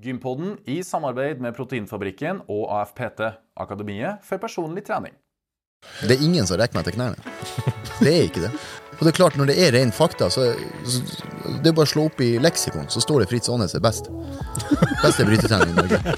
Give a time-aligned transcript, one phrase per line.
[0.00, 3.20] Gympodden i samarbeid med Proteinfabrikken og AFPT,
[3.60, 5.12] Akademiet for personlig trening.
[6.04, 7.34] Det er ingen som rekker meg til knærne.
[8.00, 8.50] Det er ikke det.
[8.96, 10.46] Og det er klart, når det er ren fakta, så,
[10.88, 11.00] så
[11.60, 14.08] det er bare å slå opp i leksikon, så står det Fritz Aanes er best.
[15.02, 16.16] Beste brytetrening i Norge.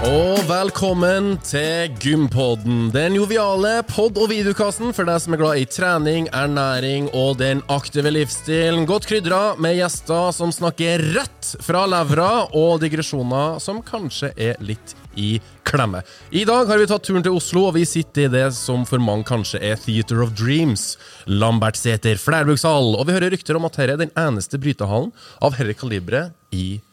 [0.00, 5.66] Og velkommen til Gympodden, den joviale pod- og videokassen for deg som er glad i
[5.68, 8.86] trening, ernæring og den aktive livsstilen.
[8.88, 14.96] Godt krydra med gjester som snakker rett fra levra, og digresjoner som kanskje er litt
[15.20, 15.34] i
[15.68, 16.00] klemme.
[16.32, 19.04] I dag har vi tatt turen til Oslo, og vi sitter i det som for
[19.04, 20.94] mange kanskje er Theater of Dreams.
[21.28, 22.94] Lambertseter flerbrukshall.
[22.96, 25.12] Og vi hører rykter om at dette er den eneste brytehallen
[25.44, 26.86] av dette kaliberet i Norge.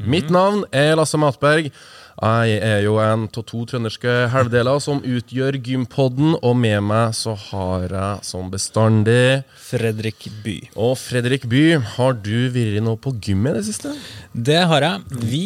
[0.00, 1.70] Mitt navn er Lasse Matberg.
[2.16, 7.34] Jeg er jo en av to trønderske halvdeler som utgjør Gympodden, og med meg så
[7.50, 10.54] har jeg som bestandig Fredrik By.
[10.80, 11.64] Og Fredrik By,
[11.98, 13.92] har du vært noe på gym i det siste?
[14.32, 15.20] Det har jeg.
[15.28, 15.42] Vi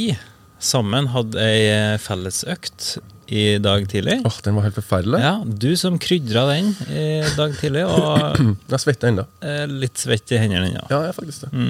[0.63, 4.21] sammen hadde ei fellesøkt i dag tidlig.
[4.27, 5.21] Åh, Den var helt forferdelig.
[5.27, 8.39] Ja, Du som krydra den i dag tidlig, og
[8.77, 9.27] Jeg svetter ennå.
[9.43, 10.87] eh, litt svett i hendene ennå.
[10.91, 11.67] Ja, jeg er faktisk det.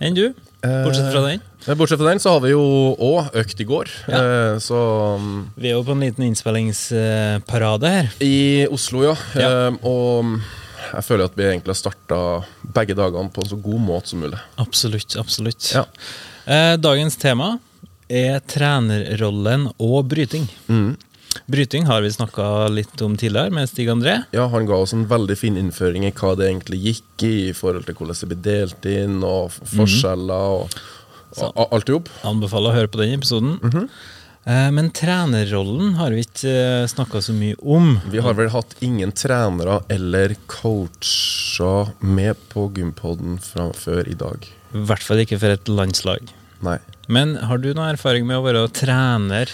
[0.00, 0.26] Enn du?
[0.62, 1.40] Bortsett fra den?
[1.66, 2.62] Eh, Bortsett fra den så har vi jo
[3.02, 3.90] òg økt i går.
[4.10, 4.20] Ja.
[4.20, 4.76] Eh, Så
[5.20, 8.10] mm, Vi er jo på en liten innspillingsparade her.
[8.24, 9.14] I Oslo, ja.
[9.38, 9.50] Ja.
[9.68, 10.36] Eh, Og
[10.92, 12.20] jeg føler at vi egentlig har starta
[12.76, 14.38] begge dagene på en så god måte som mulig.
[14.62, 15.16] Absolutt.
[15.18, 15.72] absolutt.
[15.74, 15.86] Ja.
[16.78, 17.56] Dagens tema
[18.08, 20.44] er trenerrollen og bryting.
[20.70, 20.92] Mm.
[21.46, 24.18] Bryting har vi snakka litt om tidligere med Stig André.
[24.36, 27.54] Ja, Han ga oss en veldig fin innføring i hva det egentlig gikk i, i
[27.56, 30.76] forhold til hvordan det blir delt inn, og forskjeller og,
[31.38, 32.12] og, og alt i hop.
[32.26, 33.58] Anbefaler å høre på den episoden.
[33.62, 33.88] Mm -hmm.
[34.46, 37.96] Men trenerrollen har vi ikke snakka så mye om.
[38.12, 44.46] Vi har vel hatt ingen trenere eller coacher med på Gympoden fra før i dag.
[44.70, 46.30] I hvert fall ikke for et landslag.
[46.62, 46.78] Nei.
[47.10, 49.50] Men har du noe erfaring med å være trener?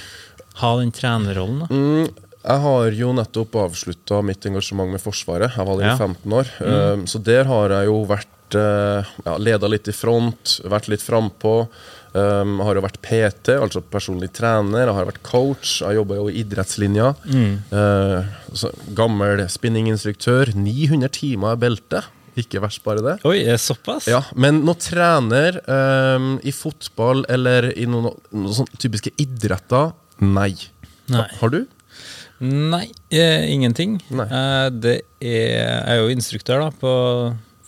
[0.60, 1.70] Ha den trenerrollen, da?
[1.72, 2.08] Mm,
[2.42, 5.54] jeg har jo nettopp avslutta mitt engasjement med Forsvaret.
[5.56, 5.96] Jeg var der Ja.
[5.96, 6.46] 15 år.
[6.60, 7.06] Mm.
[7.06, 11.68] så der har jeg jo vært uh, ja, leda litt i front, vært litt frampå.
[12.12, 14.84] Um, jeg har jo vært PT, altså personlig trener.
[14.90, 15.78] Jeg har vært coach.
[15.80, 17.14] Jeg jobba jo i idrettslinja.
[17.72, 18.26] Uh,
[18.98, 20.52] gammel spinninginstruktør.
[20.54, 22.10] 900 timer i beltet.
[22.36, 23.16] Ikke verst, bare det.
[23.28, 24.06] Oi, er det såpass?
[24.08, 30.54] Ja, Men når trener um, i fotball eller i noen, noen sånne typiske idretter, nei.
[31.12, 31.28] Nei.
[31.40, 31.66] Har du?
[32.42, 34.00] Nei, eh, ingenting.
[34.10, 34.26] Nei.
[34.26, 36.92] Eh, det er, jeg er jo instruktør da på,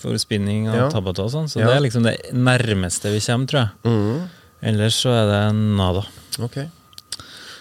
[0.01, 0.89] for spinning og Ja.
[0.91, 1.67] tabata og sånn, så Ja.
[1.69, 3.71] det er liksom det nærmeste vi kommer, tror jeg.
[3.85, 4.29] Mm.
[4.63, 6.05] Ellers så er det nada.
[6.41, 6.59] Ok.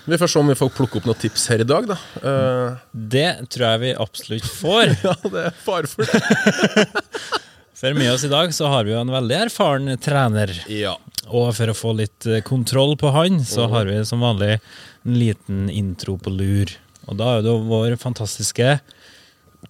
[0.05, 1.95] Vi får se om vi får plukke opp noen tips her i dag, da.
[2.23, 2.77] Uh...
[2.93, 4.97] Det tror jeg vi absolutt får.
[5.05, 6.87] ja, det er fare for det.
[7.83, 10.53] For med oss i dag så har vi jo en veldig erfaren trener.
[10.71, 10.93] Ja.
[11.31, 15.17] Og for å få litt eh, kontroll på han, så har vi som vanlig en
[15.19, 16.71] liten intro på lur.
[17.07, 18.79] Og da er det vår fantastiske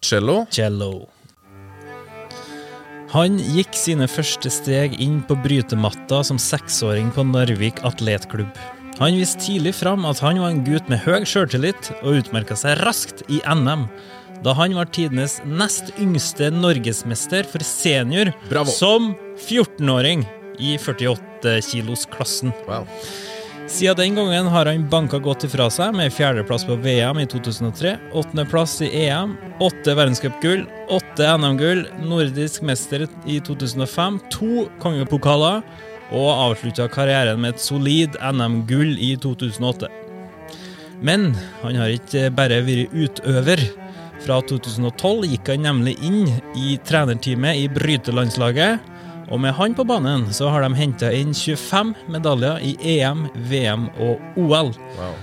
[0.03, 0.43] Cello.
[0.53, 1.07] cello.
[3.13, 8.49] Han gikk sine første steg inn på brytematta som seksåring på Narvik atletklubb.
[8.97, 12.81] Han viste tidlig fram at han var en gutt med høy sjøltillit, og utmerka seg
[12.81, 13.85] raskt i NM.
[14.45, 18.73] Da han var tidenes nest yngste norgesmester for senior Bravo.
[18.73, 19.13] som
[19.45, 20.25] 14-åring
[20.59, 22.53] i 48-kilosklassen.
[22.67, 22.87] Wow.
[23.67, 27.95] Siden den gangen har han banka godt ifra seg med fjerdeplass på VM i 2003,
[28.13, 35.63] åttendeplass i EM, åtte verdenscupgull, åtte NM-gull, nordisk mester i 2005, to kongepokaler
[36.13, 39.89] og avslutta karrieren med et solid NM-gull i 2008.
[41.03, 41.31] Men
[41.63, 43.63] han har ikke bare vært utøver.
[44.23, 48.92] Fra 2012 gikk han nemlig inn i trenerteamet i brytelandslaget.
[49.31, 53.87] Og med han på banen så har de henta inn 25 medaljer i EM, VM
[54.03, 54.73] og OL.
[54.97, 55.13] wow.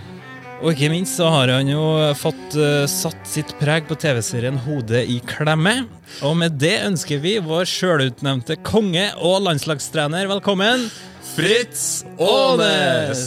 [0.61, 1.81] Og ikke minst så har han jo
[2.21, 5.87] fått uh, satt sitt preg på TV-serien Hodet i klemme.
[6.21, 10.85] Og med det ønsker vi vår sjølutnevnte konge og landslagstrener velkommen.
[11.33, 13.25] Fritz Aanes!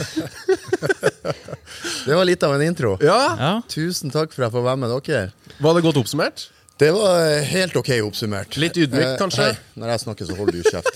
[2.06, 2.94] Det var litt av en intro.
[3.04, 5.28] Ja, Ja, Tusen takk for at jeg får være med dere.
[5.60, 6.46] Var det godt oppsummert?
[6.80, 8.56] Det var eh, helt ok oppsummert.
[8.56, 9.50] Litt ydmykt, Eh, kanskje?
[9.50, 10.94] Hei, når jeg snakker, så holder du kjeft.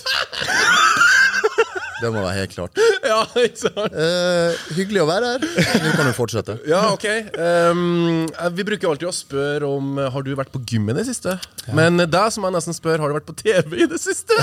[2.01, 2.79] Det må være helt klart.
[3.05, 3.93] Ja, ikke sant?
[3.93, 5.43] Eh, hyggelig å være her.
[5.83, 6.55] Nå kan du fortsette.
[6.73, 7.05] Ja, ok.
[7.37, 8.25] Um,
[8.57, 11.35] vi bruker alltid å spørre om Har du vært på gym i det siste.
[11.77, 14.33] Men uh, deg som jeg nesten spør, har du vært på TV i det siste?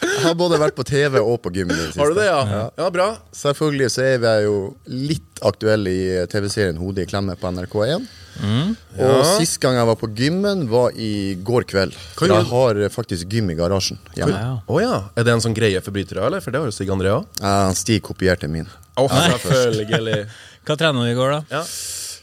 [0.00, 2.00] Jeg har både vært på TV og på gym i det siste.
[2.00, 2.62] Har du det, ja?
[2.80, 3.10] Ja, bra.
[3.36, 4.56] Selvfølgelig så er vi jo
[4.88, 8.08] litt aktuelle i TV-serien Hodet i klemme på NRK1.
[8.42, 11.96] Og sist gang jeg var på gymmen, var i går kveld.
[12.18, 14.34] For jeg har eh, faktisk gym i garasjen hjemme.
[14.36, 14.56] Ja.
[14.66, 15.04] Oh, ja.
[15.18, 16.44] Er det en sånn greie for brytere, eller?
[16.44, 17.28] For det har jo Stig André òg.
[17.42, 18.68] Eh, Stig kopierte min.
[18.98, 20.26] Oh, selvfølgelig.
[20.68, 21.60] Hva trener du i går, da?
[21.60, 21.64] Ja.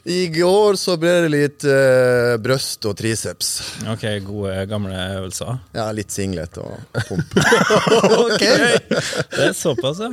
[0.06, 3.56] I går så ble det litt eh, brøst og triceps.
[3.90, 5.56] Ok, gode, gamle øvelser.
[5.74, 6.76] Ja, litt singlet og
[7.08, 7.34] pump.
[8.20, 8.44] ok!
[8.44, 10.12] Det er såpass, ja.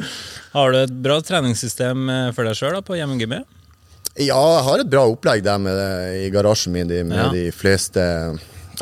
[0.55, 3.45] Har du et bra treningssystem eh, for deg sjøl på hjemmegymmet?
[4.21, 5.79] Ja, jeg har et bra opplegg der med,
[6.21, 7.29] i garasjen min de- med Ja.
[7.33, 8.03] de fleste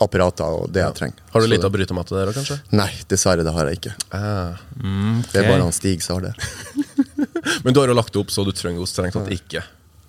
[0.00, 1.18] apparater og det jeg trenger.
[1.32, 2.60] Har du litt det- av brytematte der òg, kanskje?
[2.72, 3.94] Nei, dessverre, det har jeg ikke.
[4.12, 4.56] Ah.
[5.32, 6.34] Det er bare han Stig som har det.
[7.64, 9.62] Men du har jo lagt det opp så du trenger jo strengt tatt ikke.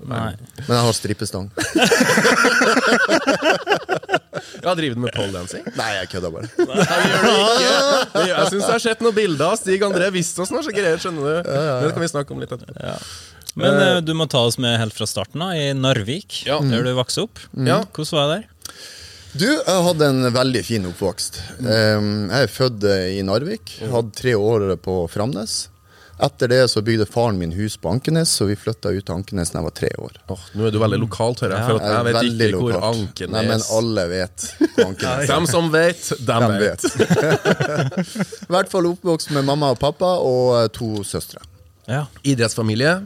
[0.04, 0.34] Nei.
[0.68, 1.52] Men jeg har strippestang.
[4.64, 5.64] Ja, Driver du med poledancing?
[5.76, 6.48] Nei, jeg kødder bare.
[8.28, 10.98] Jeg syns jeg har sett noen bilder av Stig André visste oss noe så greier,
[11.02, 11.50] skjønner du.
[11.50, 12.74] Men det kan vi snakke om litt etterpå.
[13.60, 16.60] Men uh, du må ta oss med helt fra starten, da, i Narvik, Ja.
[16.64, 17.40] der du vokste opp.
[17.58, 17.82] Ja.
[17.92, 18.48] Hvordan var det der?
[19.32, 21.38] Du, jeg hadde en veldig fin oppvokst.
[21.64, 23.78] Um, jeg er født eh, i Narvik.
[23.92, 25.68] Hadde tre år på Framnes.
[26.22, 29.50] Etter det så bygde faren min hus på Ankenes, så vi flytta ut til Ankenes
[29.50, 30.20] da jeg var tre år.
[30.30, 31.64] Oh, nå er du veldig lokalt, hører jeg.
[31.66, 32.76] For Jeg jeg er vet veldig ikke hvor.
[32.92, 35.32] Ankenes Nei, men alle vet hvor Ankenes er.
[35.32, 36.86] Dem som vet, dem, dem vet.
[38.46, 41.42] I hvert fall oppvokst med mamma og pappa og to søstre.
[41.90, 42.04] Ja.
[42.22, 43.00] Idrettsfamilie.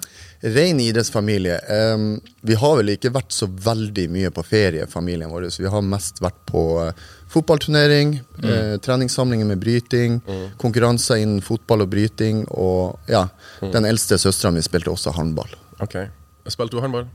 [0.45, 1.55] Ren idrettsfamilie.
[1.93, 5.47] Um, vi har vel ikke vært så veldig mye på ferie, familien vår.
[5.49, 8.11] Så vi har mest vært på uh, fotballturnering,
[8.45, 10.19] eh, treningssamlinger med bryting,
[10.61, 13.25] konkurranser innen fotball og bryting, og ja,
[13.73, 15.49] den eldste søstera mi spilte også håndball.
[15.83, 15.97] Ok.
[16.47, 17.09] Spilte du håndball?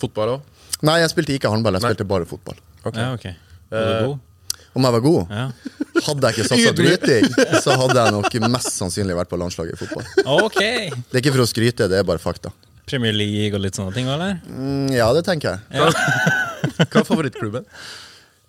[0.00, 0.46] Fotball òg?
[0.86, 1.90] Nei, jeg spilte ikke håndball, jeg Nei.
[1.92, 2.62] spilte bare fotball.
[2.84, 3.02] Okay.
[3.02, 3.26] ja, ok.
[3.74, 4.62] Var du god?
[4.74, 5.34] Om jeg var god?
[5.34, 5.48] Ja.
[5.94, 7.26] Hadde jeg ikke satsa bryting,
[7.62, 10.08] så hadde jeg nok mest sannsynlig vært på landslaget i fotball.
[10.40, 10.58] Ok!
[10.58, 12.50] Det er ikke for å skryte, det er bare fakta.
[12.88, 14.40] Premier League og litt sånne ting, eller?
[14.50, 15.78] Mm, ja, det tenker jeg.
[15.78, 17.68] Hva er favorittklubben?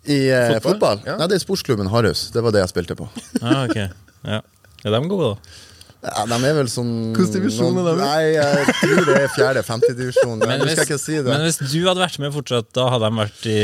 [0.06, 0.65] I eh, Fotball?
[0.65, 1.06] fotball?
[1.07, 1.15] Ja.
[1.21, 2.27] Nei, det er sportsklubben Harus.
[2.33, 3.07] Det var det jeg spilte på.
[3.42, 3.80] Ah, ok.
[4.25, 4.42] Ja.
[4.86, 5.62] Er de gode, da?
[6.06, 7.94] Ja, de er vel sånn Hvilken divisjon er de?
[7.97, 10.38] Nei, jeg tror det er fjerde-femte divisjon.
[10.44, 10.83] Men hvis,
[11.25, 13.59] men hvis du hadde vært med fortsatt, da hadde de vært i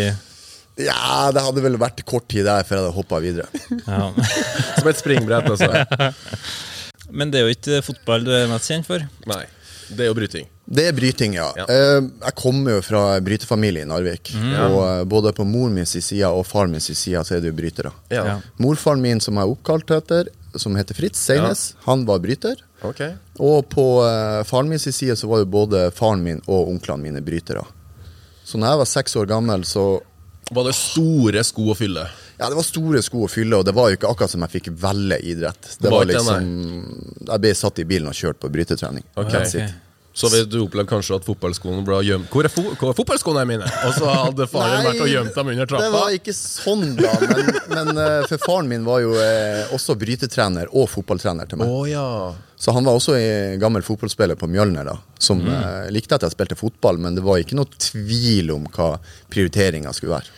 [0.85, 3.47] Ja, det hadde vel vært kort tid der før jeg hadde hoppa videre.
[3.85, 4.11] ja.
[4.79, 5.71] Som et springbrett, altså.
[7.17, 9.03] Men det er jo ikke fotball du er mest kjent for.
[9.27, 9.43] Nei.
[9.91, 10.45] Det er jo bryting.
[10.71, 11.49] Det er bryting, ja.
[11.59, 11.65] Ja.
[11.67, 14.29] Eh, Jeg kommer jo fra brytefamilie i Narvik.
[14.39, 17.41] Og eh, både på mor min sin side og far min sin side så er
[17.43, 17.91] det jo brytere.
[18.13, 18.23] Ja.
[18.29, 18.35] Ja.
[18.63, 22.63] Morfaren min, som jeg er oppkalt etter, som heter Fritz Seines, han var bryter.
[22.87, 23.17] Okay.
[23.43, 27.03] Og på eh, faren min sin side så var jo både faren min og onklene
[27.09, 27.65] mine brytere.
[28.47, 29.83] Så når jeg var seks år gammel, så
[30.51, 32.03] Var det store sko å fylle?
[32.41, 34.55] Ja, det var store sko å fylle, og det var jo ikke akkurat som jeg
[34.57, 35.75] fikk velge idrett.
[35.79, 36.49] Det var liksom
[37.27, 39.05] Jeg ble satt i bilen og kjørt på brytetrening.
[39.15, 39.45] Okay.
[39.45, 39.71] Okay.
[40.13, 43.67] Så du opplevde kanskje at fotballskoene ble gjemt Hvor er, fo hvor er fotballskoene mine?
[43.87, 45.85] Og så hadde faren Nei, vært og gjemt dem under trappa?
[45.85, 47.13] Det var ikke sånn, da.
[47.21, 51.71] Men, men eh, for faren min var jo eh, også brytetrener og fotballtrener til meg.
[51.71, 51.93] meg.
[51.93, 52.07] ja.
[52.61, 54.99] Så han var også en gammel fotballspiller på Mjølner, da.
[55.17, 58.91] Som eh, likte at jeg spilte fotball, men det var ikke noe tvil om hva
[59.33, 60.29] prioriteringa skulle være.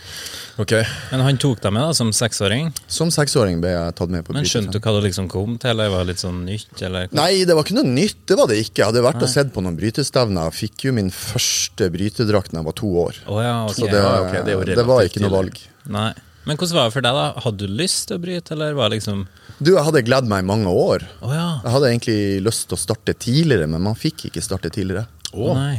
[0.64, 0.72] Ok.
[1.12, 2.72] Men han tok deg med da, som seksåring.
[2.88, 5.74] Som seksåring ble jeg tatt med på Men skjønte du hva det liksom kom til,
[5.74, 6.74] eller var det litt sånn nytt?
[6.80, 7.12] Eller?
[7.12, 8.22] Nei, det var ikke noe nytt.
[8.32, 8.80] Det var det ikke.
[8.80, 10.48] Jeg hadde vært og sett på noen brytestevner.
[10.48, 13.26] Jeg Fikk jo min første brytedrakt da jeg var to år.
[13.28, 13.82] Oh, ja, okay.
[13.82, 14.46] Så det, ja, okay.
[14.46, 15.66] det er jo det var ikke noe valg.
[15.92, 16.12] Nei.
[16.44, 17.26] Men hvordan var det for deg, da?
[17.46, 19.26] Hadde du lyst til å bryte, eller var det liksom
[19.64, 21.06] Du, jeg hadde gledd meg i mange år.
[21.24, 21.48] Oh, ja.
[21.64, 25.08] Jeg hadde egentlig lyst til å starte tidligere, men man fikk ikke starte tidligere.
[25.34, 25.76] Å nei.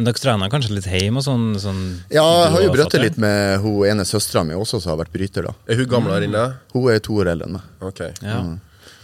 [0.00, 1.46] Men dere trena kanskje litt hjemme og sånn?
[1.60, 5.02] sånn Ja, jeg har jo og litt med hun ene søstera mi også, som har
[5.02, 5.50] vært bryter.
[5.50, 5.52] da.
[5.68, 6.54] Er hun gamlere enn deg?
[6.72, 7.66] Hun er to år eldre enn meg.
[7.84, 8.00] Ok.
[8.24, 8.38] Ja.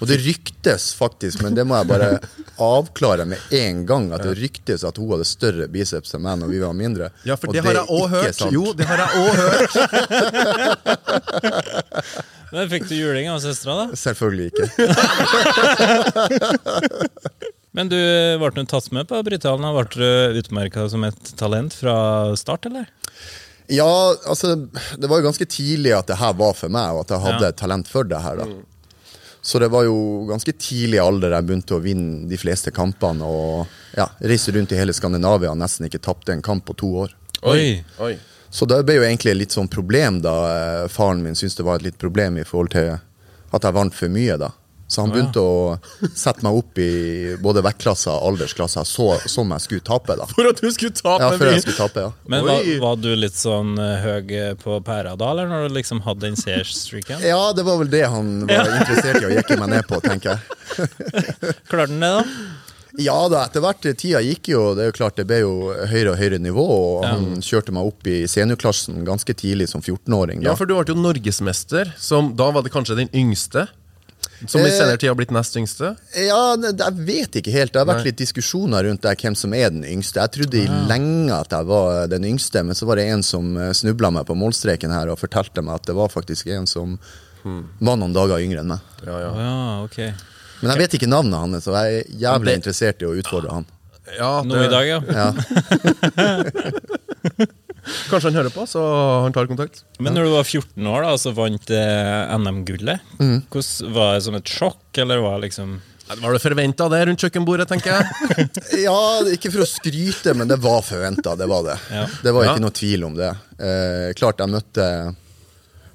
[0.01, 2.19] Og det ryktes faktisk, men det må jeg bare
[2.61, 6.49] avklare med en gang, at det ryktes at hun hadde større biceps enn meg når
[6.53, 7.07] vi var mindre.
[7.25, 8.35] Ja, for Og det har jeg òg hørt.
[8.37, 8.53] sant.
[8.53, 9.73] Jo, det har jeg òg hørt.
[12.53, 13.97] Men Fikk du juling av søstera, da?
[13.99, 14.67] Selvfølgelig ikke.
[17.77, 17.99] Men du
[18.41, 19.67] ble tatt med på brytehallen?
[19.77, 21.97] Ble du utmerka som et talent fra
[22.39, 22.87] start, eller?
[23.73, 23.89] Ja,
[24.31, 24.47] altså,
[24.97, 27.47] det var jo ganske tidlig at det her var for meg, og at jeg hadde
[27.51, 27.57] Ja.
[27.59, 28.35] talent for det her.
[28.45, 28.49] da.
[29.47, 33.23] Så det var jo ganske tidlig alder jeg begynte å vinne de fleste kampene.
[33.23, 36.89] Og ja, reiste rundt i hele Skandinavia og nesten ikke tapte en kamp på to
[37.05, 37.15] år.
[37.47, 37.77] Oi.
[38.03, 38.17] Oi.
[38.51, 41.79] Så det ble jo egentlig litt sånn problem da eh, faren min syntes det var
[41.79, 44.35] et litt problem i forhold til at jeg vant for mye.
[44.43, 44.51] da.
[44.89, 45.79] Så han begynte å
[46.15, 50.15] sette meg opp i både vektklasser og aldersklasser så, som jeg skulle tape.
[50.21, 50.29] da.
[50.31, 52.13] For at du skulle tape Ja, før jeg skulle tape, ja.
[52.31, 56.05] Men var, var du litt sånn eh, høy på pæra da, eller når du liksom
[56.07, 57.25] hadde den seiersstreaken?
[57.27, 60.37] Ja, det var vel det han var interessert i å jekke meg ned på, tenker
[60.37, 60.87] jeg.
[61.71, 62.25] Klarte han det, da?
[62.97, 65.51] Ja da, etter hvert tida gikk jo, det er jo klart det ble jo
[65.91, 67.11] høyere og høyere nivå, og Ja.
[67.13, 70.41] han kjørte meg opp i seniorklassen ganske tidlig som 14-åring.
[70.47, 73.67] Ja, for du ble jo norgesmester, som da var det kanskje den yngste?
[74.45, 75.95] Som i Eh, senere tid har blitt nest yngste?
[76.15, 77.73] Ja, jeg vet ikke helt.
[77.73, 78.11] Det har vært Nei.
[78.11, 80.21] litt diskusjoner rundt det, hvem som er den yngste.
[80.21, 83.55] Jeg trodde i lenge at jeg var den yngste, men så var det en som
[83.73, 86.99] snubla meg på målstreken her og fortalte meg at det var faktisk en som
[87.81, 88.81] var noen dager yngre enn meg.
[89.07, 89.33] Ja, ja.
[89.41, 89.99] ja, ok.
[90.61, 93.51] Men jeg vet ikke navnet hans, så jeg er jævlig det- interessert i å utfordre
[93.53, 93.67] han.
[94.19, 95.01] ja Nå i dag, ja.
[95.17, 95.33] Ja.
[98.11, 98.81] Kanskje han hører på, så
[99.25, 99.85] han tar kontakt.
[100.03, 103.05] Men når du var 14 år da, så vant eh, NM-gullet.
[103.21, 103.37] Mm.
[103.53, 105.77] Hvordan Var det som et sjokk, eller var det liksom
[106.09, 108.49] Ja, Var det forventa det rundt kjøkkenbordet, tenker jeg?
[108.87, 108.99] Ja,
[109.33, 111.37] ikke for å skryte, men det var forventa.
[111.39, 111.79] Det var det.
[111.95, 112.05] Ja.
[112.23, 112.55] Det var Ja.
[112.57, 113.31] ikke noe tvil om det.
[113.59, 114.89] Eh, klart jeg møtte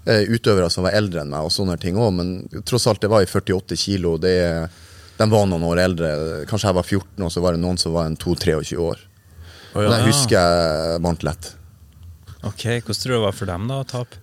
[0.07, 2.33] eh, utøvere som var eldre enn meg, og sånne ting òg, men
[2.67, 4.17] tross alt, det var i 48 kilo.
[4.17, 4.35] Det,
[5.19, 6.11] de var noen år eldre.
[6.49, 9.07] Kanskje jeg var 14, og så var det noen som var en 22-23 år.
[9.75, 9.97] Men ja.
[10.01, 11.53] jeg husker jeg vant lett.
[12.47, 14.19] Ok, Hvordan tror du det var for dem da å tape?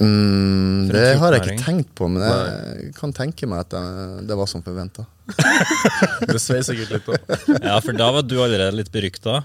[0.00, 3.82] Mm, det har jeg ikke tenkt på, men jeg kan tenke meg at det,
[4.30, 5.04] det var som forventa.
[6.32, 7.16] Det svei sikkert litt på.
[7.68, 9.42] Ja, for da var du allerede litt berykta.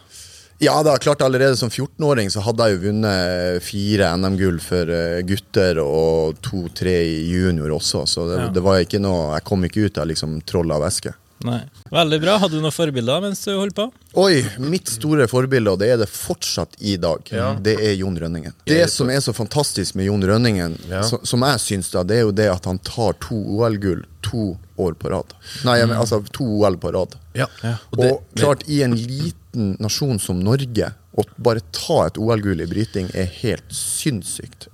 [0.64, 5.20] Ja, da, klart allerede som 14-åring så hadde jeg jo vunnet fire NM-gull for eh,
[5.28, 8.48] gutter og to-tre i junior også, så det, Ja.
[8.56, 11.14] det var ikke noe Jeg kom ikke ut av liksom troll av væske.
[11.46, 11.60] Nei.
[11.94, 12.38] Veldig bra.
[12.42, 13.86] Hadde du noen forbilder mens du holdt på?
[14.18, 17.52] Oi, mitt store forbilde, og det er det fortsatt i dag, Ja.
[17.62, 18.54] det er Jon Rønningen.
[18.66, 21.04] Det som er så fantastisk med Jon Rønningen, Ja.
[21.04, 24.94] som jeg syns, da, det er jo det at han tar to OL-gull to år
[24.98, 25.34] på rad.
[25.64, 27.16] Nei, jeg mener, altså to OL på rad.
[27.36, 27.46] Ja.
[27.64, 27.76] Ja.
[27.92, 32.62] Og det, og klart, i en liten nasjon som Norge, å bare ta et OL-gull
[32.62, 34.68] i bryting er helt sinnssykt.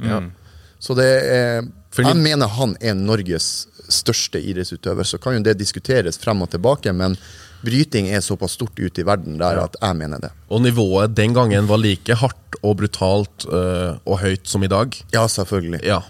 [0.79, 1.61] Så det er
[1.93, 5.05] Fordi- Jeg mener han er Norges største idrettsutøver.
[5.07, 7.15] Så kan jo det diskuteres frem og tilbake, men
[7.63, 10.31] bryting er såpass stort ute i verden der at jeg mener det.
[10.49, 14.91] og nivået den gangen var like hardt og brutalt øh, og høyt som i dag.
[15.13, 15.79] Ja, selvfølgelig.
[15.87, 16.01] Ja.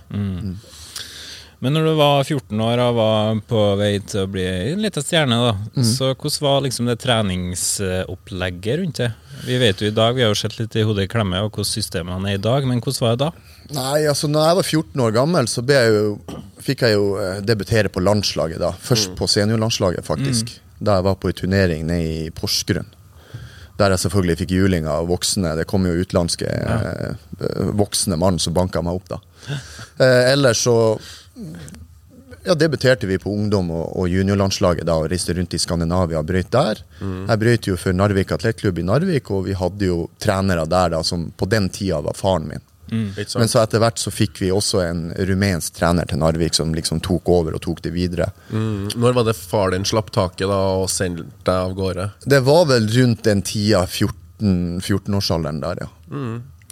[1.63, 5.05] Men når du var 14 år og var på vei til å bli en liten
[5.05, 5.83] stjerne, da, Mm.
[5.87, 9.11] så hvordan var liksom det treningsopplegget rundt det?
[9.45, 11.51] Vi vet jo i dag, vi har jo sett litt i hodet i klemme og
[11.53, 13.31] hvordan systemene er i dag, men hvordan var det da?
[13.71, 17.39] Nei, altså når jeg var 14 år gammel, så jeg jo, fikk jeg jo eh,
[17.45, 18.73] debutere på landslaget da.
[18.75, 20.57] Først på seniorlandslaget, faktisk.
[20.83, 22.89] Da jeg var på en turnering nede i Porsgrunn.
[23.79, 25.55] Der jeg selvfølgelig fikk juling av voksne.
[25.57, 26.75] Det kom jo utenlandske ja.
[27.07, 29.21] eh, voksne mann som banka meg opp, da.
[29.97, 30.75] Eh, ellers så
[32.43, 36.51] ja, debuterte vi på ungdom- og, juniorlandslaget da, og reiste rundt i Skandinavia og brøyt
[36.51, 36.83] der.
[37.29, 41.01] Jeg brøyt jo for Narvik atletklubb i Narvik, og vi hadde jo trenere der da,
[41.07, 42.67] som på den tida var faren min.
[43.17, 43.39] Sant?
[43.41, 47.01] Men så etter hvert så fikk vi også en rumensk trener til Narvik som liksom
[47.03, 48.29] tok over og tok det videre.
[48.49, 48.93] Mm.
[48.95, 52.09] Når var det far din slapp taket da og sendte deg av gårde?
[52.25, 54.19] Det var vel rundt den tida, 14
[54.83, 55.87] 14-årsalderen der, ja.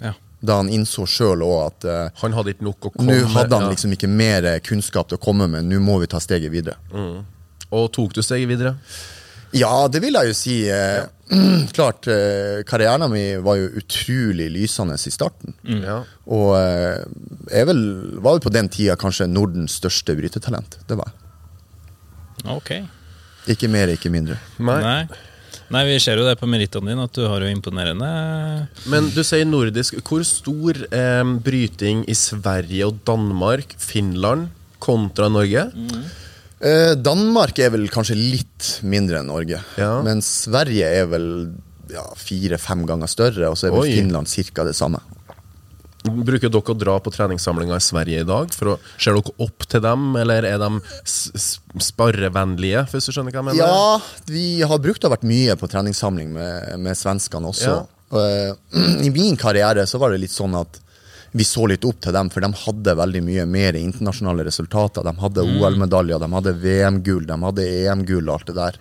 [0.02, 0.12] Ja.
[0.40, 3.54] Da han innså sjøl òg at uh, Han hadde ikke nok å komme nå hadde
[3.54, 3.72] han ja.
[3.72, 6.76] liksom ikke mer kunnskap til å komme med, nå må vi ta steget videre.
[7.72, 8.74] Og tok du steget videre?
[9.56, 10.56] Ja, det vil jeg jo si.
[10.68, 11.08] Ja.
[11.76, 15.54] klart, eh, karrieren min var jo utrolig lysende i starten.
[15.64, 16.02] Ja.
[16.28, 17.02] Og eh,
[17.52, 17.82] jeg vel,
[18.20, 20.80] var vel på den tida kanskje Nordens største brytetalent.
[20.88, 21.18] Det var jeg.
[22.52, 22.72] Ok.
[23.52, 24.38] Ikke mer, ikke mindre.
[24.58, 24.80] Nei.
[24.82, 25.28] Nei.
[25.72, 28.08] Nei, vi ser jo det på merittene dine, at du har jo imponerende
[28.92, 30.02] Men du sier nordisk.
[30.04, 34.50] Hvor stor eh, bryting i Sverige og Danmark, Finland,
[34.82, 35.64] kontra Norge?
[36.62, 39.58] Eh, Danmark er vel kanskje litt mindre enn Norge.
[39.80, 39.96] Ja.
[40.06, 41.26] Men Sverige er vel
[41.90, 43.96] ja, fire-fem ganger større, og så er vel Oi.
[43.98, 44.66] Finland ca.
[44.68, 45.02] det samme.
[46.02, 48.50] Bruker dere å dra på treningssamlinger i Sverige i dag?
[48.54, 50.70] For å, Ser dere opp til dem, eller er de
[51.06, 52.86] sparrevennlige?
[52.90, 53.62] Hvis du skjønner hva jeg mener?
[53.62, 57.74] Ja, vi har brukt å vært mye på treningssamling med, med svenskene også.
[57.74, 58.22] Ja.
[58.22, 60.80] Eh, I min karriere så var det litt sånn at
[61.32, 65.06] vi så litt opp til dem, for de hadde veldig mye mer internasjonale resultater.
[65.06, 68.78] De hadde OL-medaljer, de hadde VM-gull, de hadde EM-gull og alt det der.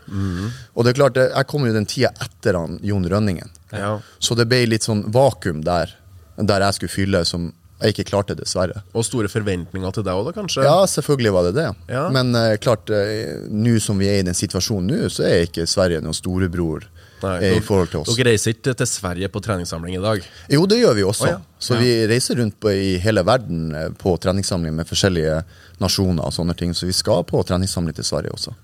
[0.76, 3.56] Og det er klart, jeg kom jo den tida etter han, Jon Rønningen.
[3.72, 3.96] Ja.
[4.20, 5.96] Så det ble litt sånn vakuum der,
[6.36, 8.84] der jeg skulle fylle, som jeg ikke klarte, dessverre.
[8.94, 10.66] Og store forventninger til deg òg, kanskje?
[10.68, 11.70] Ja, selvfølgelig var det det.
[11.90, 12.04] Ja.
[12.14, 15.66] Men uh, klart, uh, nå som vi er i den situasjonen nå, så er ikke
[15.70, 16.86] Sverige noen storebror
[17.24, 18.12] Nei, eh, i forhold til oss.
[18.16, 20.26] Dere reiser ikke til Sverige på treningssamling i dag?
[20.52, 21.28] Jo, det gjør vi også.
[21.28, 21.40] Oh, ja.
[21.62, 25.42] Så vi reiser rundt på, i hele verden eh, på treningssamling med forskjellige
[25.84, 26.74] nasjoner og sånne ting.
[26.78, 28.56] Så vi skal på treningssamling til Sverige også.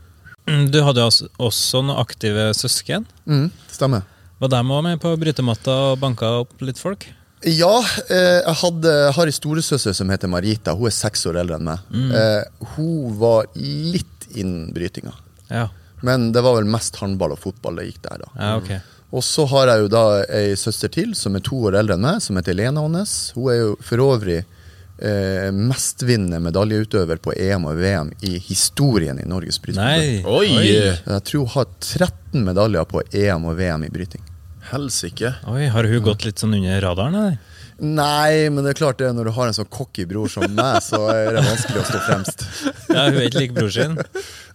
[0.47, 3.05] Mm, Du hadde også noen aktive søsken.
[3.27, 4.05] Mm, stemmer.
[4.39, 7.07] Var de òg med på brytematta og banka opp litt folk?
[7.45, 7.73] Ja,
[8.09, 10.73] eh, jeg hadde, har en storesøster som heter Marita.
[10.77, 11.83] Hun er seks år eldre enn meg.
[11.93, 12.11] Mm.
[12.17, 15.13] Eh, hun var litt innen brytinga.
[15.49, 15.67] Ja.
[16.05, 18.29] Men det var vel mest håndball og fotball det gikk der, da.
[18.37, 18.79] Ja, okay.
[19.15, 20.03] Og så har jeg jo da
[20.35, 23.31] ei søster til som er to år eldre enn meg, som heter Lena Aanes.
[23.37, 29.27] Hun er jo for øvrig eh, mestvinnende medaljeutøver på EM og VM i historien i
[29.29, 29.79] Norges bryting.
[29.79, 30.23] Nei.
[30.27, 30.49] Oi!
[30.51, 34.25] Jeg tror hun har 13 medaljer på EM og VM i bryting.
[34.67, 35.31] Helsike.
[35.47, 37.37] Oi, Har hun gått litt sånn under radaren, eller?
[37.77, 40.79] Nei, men det er klart det når du har en sånn cocky bror som meg,
[40.81, 42.43] så er det vanskelig å stå fremst.
[42.89, 43.93] Ja, Hun er ikke lik bror sin?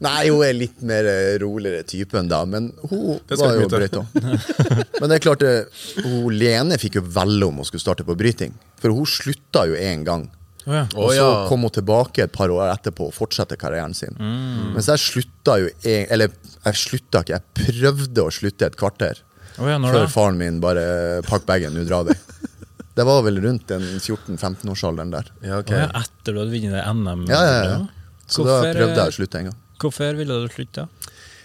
[0.02, 4.02] Nei, hun er litt mer eh, roligere typen da, men hun var jo brøyta.
[4.16, 8.16] Men det er klart, det, hun Lene fikk jo velge om hun skulle starte på
[8.18, 8.56] bryting.
[8.82, 10.26] For hun slutta jo én gang.
[10.66, 10.84] Oh, ja.
[10.94, 11.30] Og så ja.
[11.50, 14.14] kom hun tilbake et par år etterpå og fortsatte karrieren sin.
[14.74, 16.30] Mens jeg slutta jo en, Eller
[16.62, 19.22] jeg slutta ikke, jeg prøvde å slutte et kvarter.
[19.58, 20.84] Oh, ja, når Før faren min bare
[21.26, 22.16] Pakk bagen, nå drar vi.
[22.94, 25.32] Det var vel rundt den 14-15-årsalderen der.
[25.40, 25.86] Ja, okay.
[25.86, 27.26] Ja, etter du hadde vunnet NM?
[27.30, 27.78] Ja, ja, ja.
[28.28, 29.60] Så da prøvde eh, jeg å slutte en gang.
[29.82, 30.86] Hvorfor ville du slutte?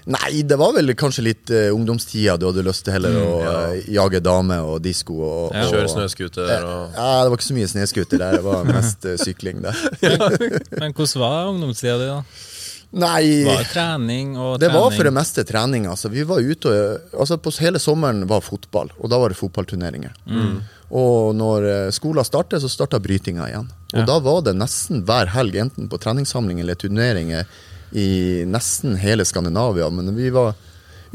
[0.07, 2.37] Nei, det var vel kanskje litt uh, ungdomstida.
[2.39, 5.17] Du hadde lyst til heller å eh, jage dame og disko.
[5.19, 5.65] Og, Ja.
[5.65, 8.37] og, Kjøre snøscooter og Ja, det var ikke så mye snøscooter der.
[8.39, 9.81] Det var mest eh, sykling der.
[10.79, 12.21] Men hvordan var ungdomstida di, da?
[12.87, 14.61] Nei, Var det trening og trening?
[14.63, 15.89] det var for det meste trening.
[15.91, 16.07] Altså.
[16.13, 20.15] Vi var ute og, altså På hele sommeren var fotball, og da var det fotballturneringer.
[20.91, 23.67] Og når eh, skolen startet, så starta brytinga igjen.
[23.93, 24.05] Og Ja.
[24.05, 27.45] da var det nesten hver helg, enten på treningssamling eller turneringer
[27.91, 29.89] i nesten hele Skandinavia.
[29.89, 30.53] Men vi var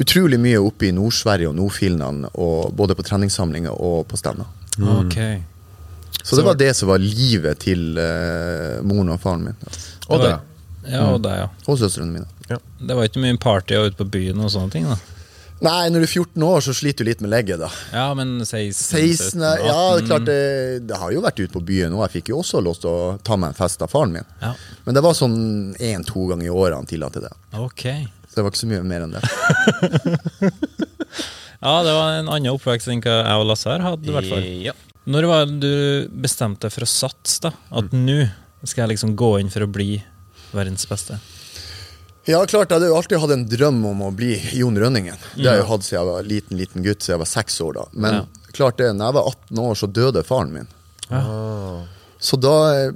[0.00, 4.46] utrolig mye oppe i Nord-Sverige og Nord-Finland, og både på treningssamlinger og på stevner.
[4.80, 5.16] Ok.
[6.22, 9.56] Så det var det som var livet til uh, moren og faren min.
[10.08, 10.38] Og deg.
[10.88, 11.48] Ja, og deg, ja.
[11.66, 12.28] Og søstrene mine.
[12.80, 14.96] Det var ikke mye party og ute på byen og sånne ting, da?
[15.62, 17.68] Nei, når du er 14 år, så sliter du litt med legget, da.
[17.94, 20.38] Ja, men 16, 16, 17, 18 ja, det er klart det,
[20.88, 23.04] det har jo vært ute på byen, og jeg fikk jo også lov til å
[23.22, 24.26] ta meg en fest av faren min.
[24.42, 24.50] Ja.
[24.86, 25.36] Men det var sånn
[25.78, 27.32] én-to ganger i året han tillater det.
[27.62, 28.08] Okay.
[28.26, 29.22] Så det var ikke så mye mer enn det.
[31.62, 34.26] Ja, det var en annen oppvekst enn hva jeg og Lasse her hadde, i hvert
[34.26, 34.46] fall.
[34.66, 34.72] Ja.
[35.06, 37.52] Når var det du bestemte deg for å satse, da?
[37.70, 38.02] At Mm.
[38.08, 38.16] nå
[38.66, 40.02] skal jeg liksom gå inn for å bli
[40.50, 41.20] verdens beste?
[42.30, 45.16] Ja, klart, jeg hadde jo alltid hatt en drøm om å bli Jon Rønningen.
[45.34, 47.60] Det har jeg jo hatt siden jeg var liten liten gutt, siden jeg var seks
[47.64, 47.72] år.
[47.80, 47.84] da.
[47.92, 48.24] Men Ja.
[48.52, 50.68] klart det, når jeg var 18 år, så døde faren min.
[52.22, 52.54] Så da
[52.86, 52.92] eh,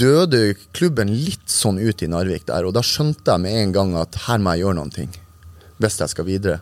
[0.00, 3.94] døde klubben litt sånn ut i Narvik der, og da skjønte jeg med en gang
[4.00, 5.10] at her må jeg gjøre noen ting.
[5.78, 6.60] Hvis jeg skal videre.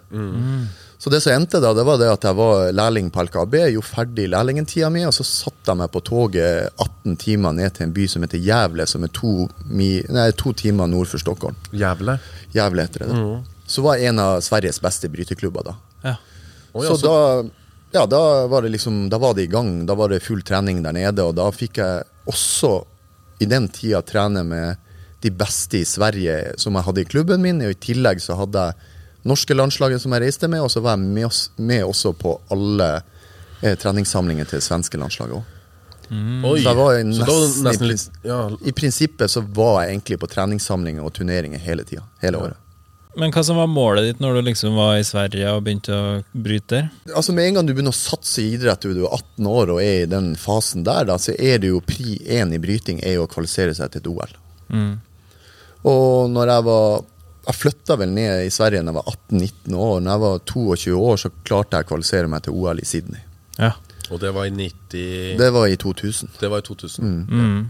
[1.01, 3.89] Så det som endte da, det var det at jeg var lærling på LKAB, gjorde
[3.89, 7.95] ferdig lærlingtida mi, og så satte jeg meg på toget 18 timer ned til en
[7.97, 11.57] by som heter Jævle, som er to, mi, nei, to timer nord for Stockholm.
[11.73, 12.19] Jævle.
[12.53, 13.39] Jævle heter det da.
[13.71, 15.75] Så var jeg en av Sveriges beste bryteklubber da.
[16.05, 16.15] Ja.
[16.75, 17.49] Oi, så så- da,
[17.97, 19.87] ja, da var det liksom, da var det i gang.
[19.87, 22.85] Da var det full trening der nede, og da fikk jeg også
[23.41, 24.77] i den tida trene med
[25.25, 27.63] de beste i Sverige som jeg hadde i klubben min.
[27.65, 28.75] Og i tillegg så hadde jeg
[29.29, 32.37] norske landslaget som jeg reiste med, og så var jeg med, oss, med også på
[32.55, 32.91] alle
[33.61, 35.57] eh, treningssamlinger til svenske landslaget òg.
[36.11, 36.57] Oi.
[36.59, 38.41] Så jeg var nesten, nesten litt ja.
[38.67, 42.03] I prinsippet så var jeg egentlig på treningssamlinger og turneringer hele tida.
[42.23, 42.59] Hele året.
[43.19, 46.11] Men hva som var målet ditt når du liksom var i Sverige og begynte å
[46.31, 46.91] bryte der?
[47.15, 49.73] Altså Med en gang du begynner å satse i idrett, og du er 18 år
[49.75, 53.03] og er i den fasen der, da, så er det jo pri én i bryting
[53.03, 54.37] er jo å kvalifisere seg til et OL.
[54.71, 54.93] Mm.
[55.91, 57.03] Og når jeg var
[57.47, 60.01] Jeg flytta vel ned i Sverige da jeg var 18-19 år.
[60.05, 63.23] Når jeg var 22 år, så klarte jeg å kvalifisere meg til OL i Sydney.
[63.59, 63.73] Ja.
[64.11, 66.33] Og det var i 90 Det var i 2000.
[66.41, 67.11] Det var i 2000.
[67.31, 67.61] Mm.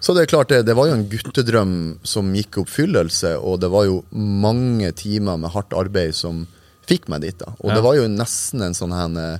[0.00, 1.72] Så det er klart det, det var jo en guttedrøm
[2.06, 6.44] som gikk i oppfyllelse, og det var jo mange timer med hardt arbeid som
[6.88, 7.38] fikk meg dit.
[7.38, 7.52] da.
[7.58, 7.74] Og Ja.
[7.74, 9.38] det var jo nesten en sånn her eh,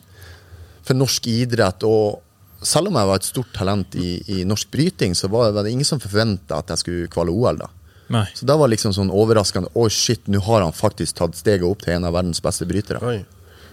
[0.89, 2.23] For norsk idrett og
[2.65, 5.71] selv om jeg var et stort talent i, i norsk bryting, så var var det
[5.73, 7.57] ingen som forventa at jeg skulle kvale OL.
[7.61, 7.69] da.
[8.13, 8.25] Nei.
[8.35, 11.85] Så det var liksom sånn overraskende Oi, shit, nå har han faktisk tatt steget opp
[11.85, 13.03] til en av verdens beste brytere.
[13.05, 13.21] Oi.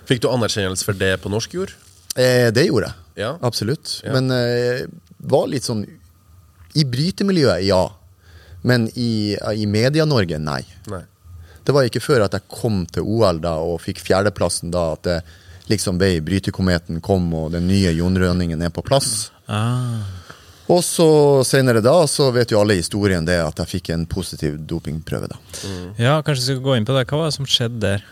[0.06, 1.74] Fikk du anerkjennelse for det på norsk jord?
[2.16, 3.02] Eh, det gjorde jeg.
[3.26, 3.36] Ja.
[3.42, 4.00] Absolutt.
[4.04, 4.14] Ja.
[4.16, 4.86] Men eh,
[5.26, 5.86] var litt sånn
[6.76, 7.84] I brytemiljøet, ja.
[8.68, 10.62] Men i, i Media-Norge, nei.
[10.92, 11.04] Nei.
[11.66, 15.08] Det var ikke før at jeg kom til OL da og fikk fjerdeplassen da at
[15.08, 15.18] det
[15.72, 19.32] liksom ble brytekometen kom og den nye Jon Rønningen er på plass.
[19.50, 20.04] Ah.
[20.72, 21.08] Og så
[21.46, 25.40] senere da så vet jo alle historien det at jeg fikk en positiv dopingprøve da.
[26.02, 27.06] Ja, kanskje vi skal gå inn på det.
[27.10, 28.06] Hva var det som skjedde der?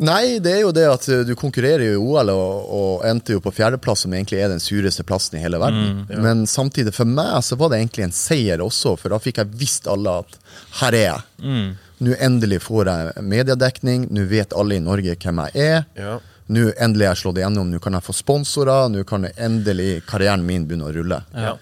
[0.00, 3.34] Nei, det er jo det at eh, du konkurrerer jo i OL og, og endte
[3.34, 6.06] jo på fjerdeplass, som egentlig er den sureste plassen i hele verden.
[6.24, 9.60] Men samtidig, for meg så var det egentlig en seier også, for da fikk jeg
[9.60, 10.38] visst alle at
[10.80, 11.26] her er jeg.
[11.44, 11.68] Mm.
[12.00, 15.84] Nå endelig får jeg mediedekning, nå vet alle i Norge hvem jeg er.
[16.00, 16.16] Ja.
[16.50, 19.90] Nå endelig har jeg slått igjennom, nå kan jeg få sponsorer, nå kan jeg endelig
[20.08, 21.20] karrieren min begynne å rulle.
[21.34, 21.54] Ja.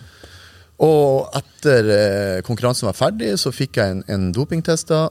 [0.84, 5.08] Og etter eh, konkurransen var ferdig, så fikk jeg en, en dopingtest, da,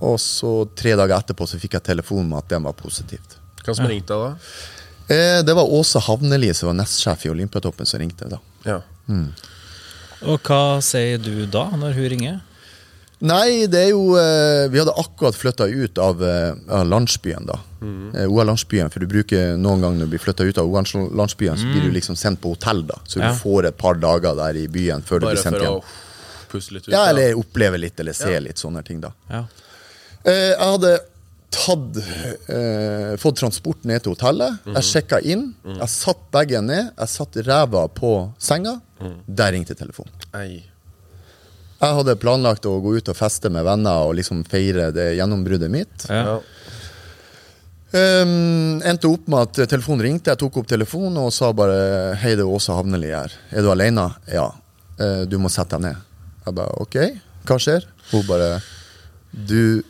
[0.00, 3.36] Og så tre dager etterpå så fikk jeg telefon med at den var positivt.
[3.60, 4.30] Hva som ringte da?
[5.12, 8.38] Eh, det var Åse Havneli som var nestsjef i Olympiatoppen som ringte da.
[8.64, 8.78] Ja.
[10.24, 12.40] Og hva sier du da, når hun ringer?
[13.20, 17.58] Nei, det er jo eh, Vi hadde akkurat flytta ut av, eh, av landsbyen, da.
[17.82, 18.14] Mm.
[18.28, 18.88] OL-landsbyen.
[18.92, 21.90] For du bruker noen ganger når du blir flytta ut av OL-landsbyen, så blir du
[21.92, 22.96] liksom sendt på hotell, da.
[23.04, 23.32] Så Ja.
[23.32, 25.82] du får et par dager der i byen før du Bare blir sendt hjem.
[26.72, 26.92] litt ut?
[26.92, 28.40] Ja, eller oppleve litt, eller se Ja.
[28.40, 29.12] litt sånne ting, da.
[29.30, 29.44] Ja.
[30.24, 30.98] Eh, jeg hadde
[31.50, 31.96] tatt,
[32.48, 34.60] eh, fått transport ned til hotellet.
[34.64, 34.74] Mhm.
[34.74, 35.54] Jeg sjekka inn.
[35.64, 36.92] Jeg satt bagen ned.
[36.98, 38.80] Jeg satt ræva på senga.
[39.00, 39.14] Mhm.
[39.28, 40.10] Der ringte telefonen.
[40.34, 40.62] Ei.
[41.80, 45.72] Jeg hadde planlagt å gå ut og feste med venner og liksom feire det gjennombruddet
[45.72, 46.04] mitt.
[46.12, 46.36] Ja.
[47.90, 50.30] Um, endte opp med at telefonen ringte.
[50.30, 53.32] Jeg tok opp telefonen og sa bare Hei, det er Åse Havneli her.
[53.50, 54.04] Er du alene?
[54.30, 54.50] Ja.
[55.00, 56.04] Uh, du må sette deg ned.
[56.44, 56.98] Jeg bare OK,
[57.48, 57.88] hva skjer?
[58.10, 58.50] Hun bare
[59.32, 59.80] Du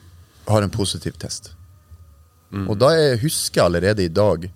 [0.47, 1.53] har en positiv test.
[2.51, 4.49] Og da jeg husker jeg allerede i dag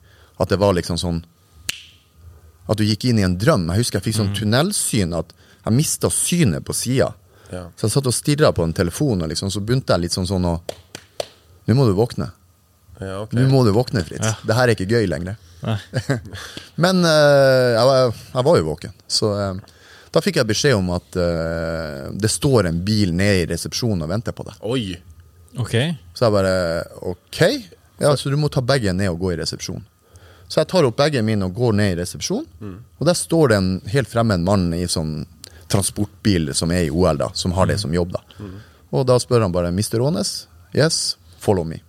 [0.42, 1.20] at det var liksom sånn
[2.66, 3.68] At du gikk inn i en drøm.
[3.70, 7.12] Jeg husker jeg fikk sånn tunnelsyn at jeg mista synet på sida.
[7.54, 7.64] Ja.
[7.78, 10.28] Så jeg satt og stirra på en telefon, og liksom, så begynte jeg litt sånn
[10.28, 10.58] sånn å
[11.64, 12.26] Nå må du våkne.
[13.00, 13.38] Ja, okay.
[13.38, 14.34] Nå må du våkne, Fritz.
[14.44, 15.38] Det her er ikke gøy lenger.
[16.84, 18.92] Men uh, jeg, var, jeg var jo våken.
[19.08, 19.78] Så uh,
[20.12, 24.12] da fikk jeg beskjed om at uh, det står en bil nede i resepsjonen og
[24.12, 24.60] venter på deg.
[24.68, 24.84] Oi.
[25.64, 25.96] Okay.
[26.12, 26.54] Så jeg bare
[27.08, 27.40] OK.
[28.02, 29.86] Ja, så du må ta bagen ned og gå i resepsjonen.
[30.44, 32.76] Så jeg tar opp bagen min og går ned i resepsjonen.
[33.00, 35.22] Og der står det en helt fremmed mann i sånn
[35.74, 38.14] transportbil som er i OL, da, som har det som jobb.
[38.14, 38.22] da.
[38.94, 39.98] Og da spør han bare Mr.
[40.00, 41.82] Aanes, yes, follow me.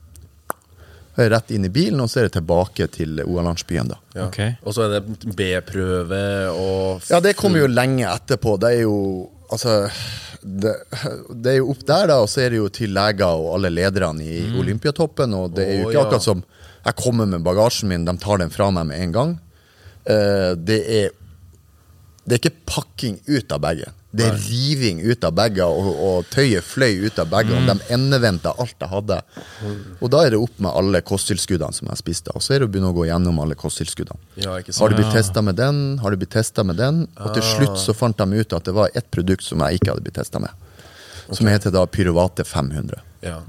[1.15, 3.93] Jeg er rett inn i bilen, og så er det tilbake til OL-landsbyen.
[3.93, 4.01] da.
[4.17, 4.25] Ja.
[4.27, 4.39] Ok.
[4.67, 8.57] Og så er det B-prøve og Ja, det kommer jo lenge etterpå.
[8.59, 8.99] Det er jo
[9.45, 9.91] Altså
[10.41, 10.71] det,
[11.29, 13.69] det er jo opp der, da, og så er det jo til leger og alle
[13.69, 15.35] lederne i Olympiatoppen.
[15.37, 16.05] Og det er jo ikke ja.
[16.07, 16.41] akkurat som
[16.85, 19.35] jeg kommer med bagasjen min, de tar den fra meg med en gang.
[20.05, 21.13] Eh, det er
[22.25, 23.93] Det er ikke pakking ut av bagen.
[24.15, 27.67] Det er riving ut av bager, og, og tøyet fløy ut av bagen.
[27.67, 29.17] De endevendte alt jeg hadde.
[29.99, 32.33] Og da er det opp med alle kosttilskuddene som jeg spiste.
[32.33, 34.17] Og så er det å begynne å gå gjennom alle kosttilskuddene.
[34.41, 35.81] Ja, Har du blitt testa med den?
[35.99, 37.03] Har du blitt testa med den?
[37.19, 39.91] Og til slutt så fant de ut at det var ett produkt som jeg ikke
[39.91, 40.63] hadde blitt testa med.
[41.29, 43.01] Som heter da Pyrovate 500.
[43.25, 43.39] Ja.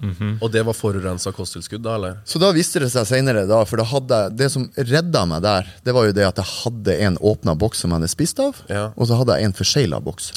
[0.40, 2.14] Og det var forurensa kosttilskudd, da, eller?
[2.24, 5.68] Så da viste det seg senere, da, for det, hadde, det som redda meg der,
[5.84, 8.62] det var jo det at jeg hadde en åpna boks som jeg hadde spist av,
[8.72, 8.86] Ja.
[8.96, 10.32] og så hadde jeg en forsegla boks.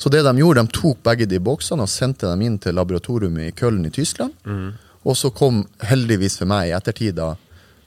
[0.00, 3.36] Så det de gjorde, de tok begge de boksene og sendte dem inn til laboratoriet
[3.44, 4.32] i Köln i Tyskland.
[5.04, 7.30] Og så kom heldigvis for meg i ettertid da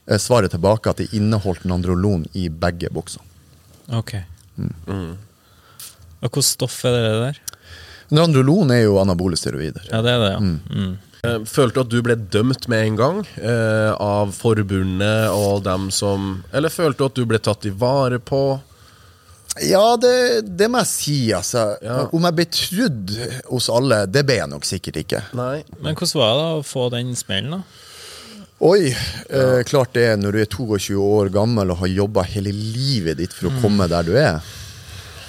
[0.08, 3.26] eh, svaret tilbake at det inneholdt nandrolon i begge boksene.
[3.94, 4.16] Ok.
[4.58, 7.40] Og hvilket stoff er det der?
[8.12, 9.86] Nandrolon er jo anabole steroider.
[9.92, 10.44] Ja, det er det, ja.
[10.44, 10.60] Mm.
[10.70, 11.48] Mm.
[11.48, 16.42] Følte du at du ble dømt med en gang eh, av forbundet og dem som
[16.52, 18.42] Eller følte du at du ble tatt i vare på?
[19.64, 21.78] Ja, det, det må jeg si, altså.
[21.86, 22.02] Ja.
[22.12, 23.14] Om jeg ble trudd
[23.52, 25.22] hos alle, det ble jeg nok sikkert ikke.
[25.38, 25.62] Nei.
[25.78, 27.80] Men hvordan var det å få den smellen, da?
[28.64, 33.20] Oi, eh, klart det når du er 22 år gammel og har jobba hele livet
[33.20, 34.40] ditt for å komme der du er,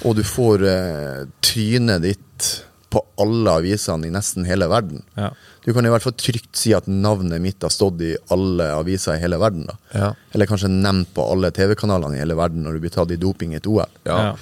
[0.07, 2.49] og du får eh, trynet ditt
[2.95, 5.03] på alle avisene i nesten hele verden.
[5.19, 5.33] Ja.
[5.65, 9.17] Du kan i hvert fall trygt si at navnet mitt har stått i alle aviser
[9.17, 9.65] i hele verden.
[9.67, 9.77] da.
[9.91, 10.09] Ja.
[10.31, 13.55] Eller kanskje nevnt på alle TV-kanalene i hele verden når du blir tatt i doping
[13.55, 13.99] i et OL.
[14.07, 14.35] Ja.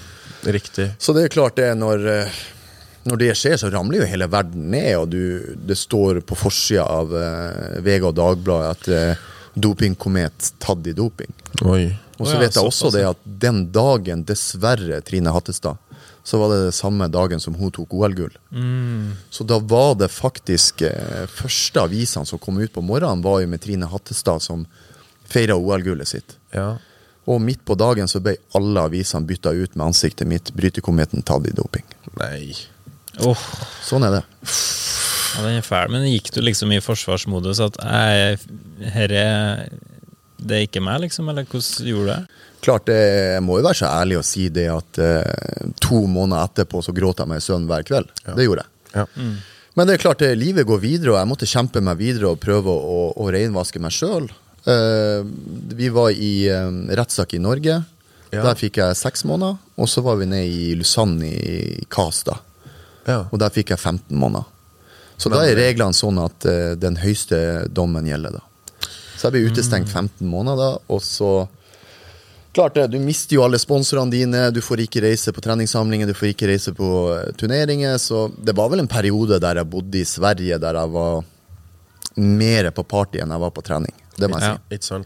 [0.44, 0.92] Riktig.
[1.00, 2.40] Så det er klart det, når, eh,
[3.08, 6.84] når det skjer, så ramler jo hele verden ned, og du, det står på forsida
[6.84, 11.32] av uh, VG og Dagbladet at uh, dopingkomet tatt i doping.
[11.64, 11.86] Oi.
[12.20, 15.80] Og så vet jeg også det at den dagen, dessverre, Trine Hattestad,
[16.24, 18.32] så var det det samme dagen som hun tok OL-gull.
[19.30, 23.50] Så da var det faktisk eh, første avisene som kom ut på morgenen, var jo
[23.52, 24.64] med Trine Hattestad som
[25.28, 26.38] feira OL-gullet sitt.
[26.56, 26.78] Ja.
[27.28, 30.54] Og midt på dagen så ble alle avisene bytta ut med ansiktet mitt.
[30.56, 31.86] Brytekometen tatt i doping.
[32.20, 32.54] Nei.
[33.24, 33.44] Oh.
[33.84, 34.24] Sånn er det.
[35.36, 35.92] ja, den er fæl.
[35.92, 39.28] Men gikk du liksom i forsvarsmodus at herre,
[40.44, 41.30] det er ikke meg, liksom?
[41.32, 42.50] Eller hvordan gjorde du det?
[42.64, 43.00] Klart, det,
[43.36, 46.96] jeg må jo være så ærlig å si det at eh, to måneder etterpå så
[46.96, 48.14] gråt jeg meg i søvn hver kveld.
[48.24, 49.02] Det gjorde jeg.
[49.02, 49.08] Ja.
[49.74, 52.40] Men det er klart, det, livet går videre, og jeg måtte kjempe meg videre og
[52.40, 54.30] prøve å, å renvaske meg sjøl.
[55.76, 57.82] vi var i uh, rettssak i Norge.
[58.34, 58.42] Ja.
[58.48, 59.58] Der fikk jeg seks måneder.
[59.78, 61.84] Og så var vi nede i Lusanne i
[62.26, 62.38] da.
[63.06, 63.20] Ja.
[63.30, 64.48] Og der fikk jeg 15 måneder.
[65.18, 68.88] Så da er reglene sånn at eh, den høyeste dommen gjelder, da.
[69.14, 71.46] Så jeg ble utestengt 15 måneder, og så
[72.54, 76.14] Klart det, Du mister jo alle sponsorene dine, du får ikke reise på treningssamlinger, du
[76.14, 77.98] får ikke reise på eh, turneringer.
[77.98, 81.24] Så det var vel en periode der jeg bodde i Sverige, der jeg var
[82.22, 83.96] mer på party enn jeg var på trening.
[84.18, 84.86] Det må jeg si.
[84.86, 85.02] Ja.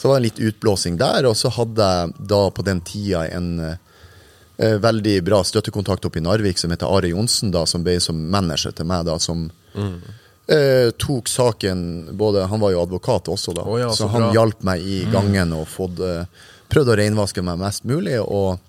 [0.00, 3.26] Så det var en litt utblåsing der, og så hadde jeg da på den tida
[3.34, 7.98] en eh, veldig bra støttekontakt oppe i Narvik som heter Are Johnsen, da, som ble
[8.00, 11.82] som manager til meg, da, som eh, tok saken
[12.16, 15.02] både Han var jo advokat også, da, oh, ja, så så han hjalp meg i
[15.12, 16.24] gangen og fått, eh,
[16.70, 18.18] prøvde å renvaske meg mest mulig.
[18.20, 18.60] og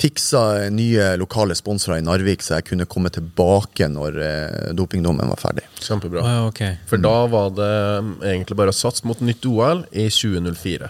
[0.00, 5.40] Fiksa nye lokale sponsorer i Narvik, så jeg kunne komme tilbake når eh, dopingdommen var
[5.42, 5.66] ferdig.
[5.82, 6.22] Kjempebra.
[6.24, 6.78] Ah, okay.
[6.78, 6.88] ok.
[6.88, 7.74] For da var det
[8.06, 10.88] mm, egentlig bare å satse mot nytt OL i 2004.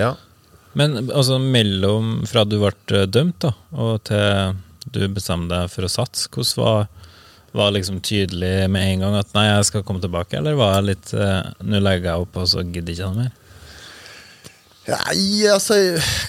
[0.00, 0.14] Ja.
[0.78, 4.56] Men altså mellom fra du ble eh, dømt da, og til
[4.88, 6.88] du bestemte deg for å satse, hvordan var
[7.52, 10.88] var liksom tydelig med en gang at nei, jeg skal komme tilbake, eller var jeg
[10.90, 13.36] litt eh, Nå legger jeg opp, og så gidder jeg ikke noe mer?
[14.88, 15.76] Nei, altså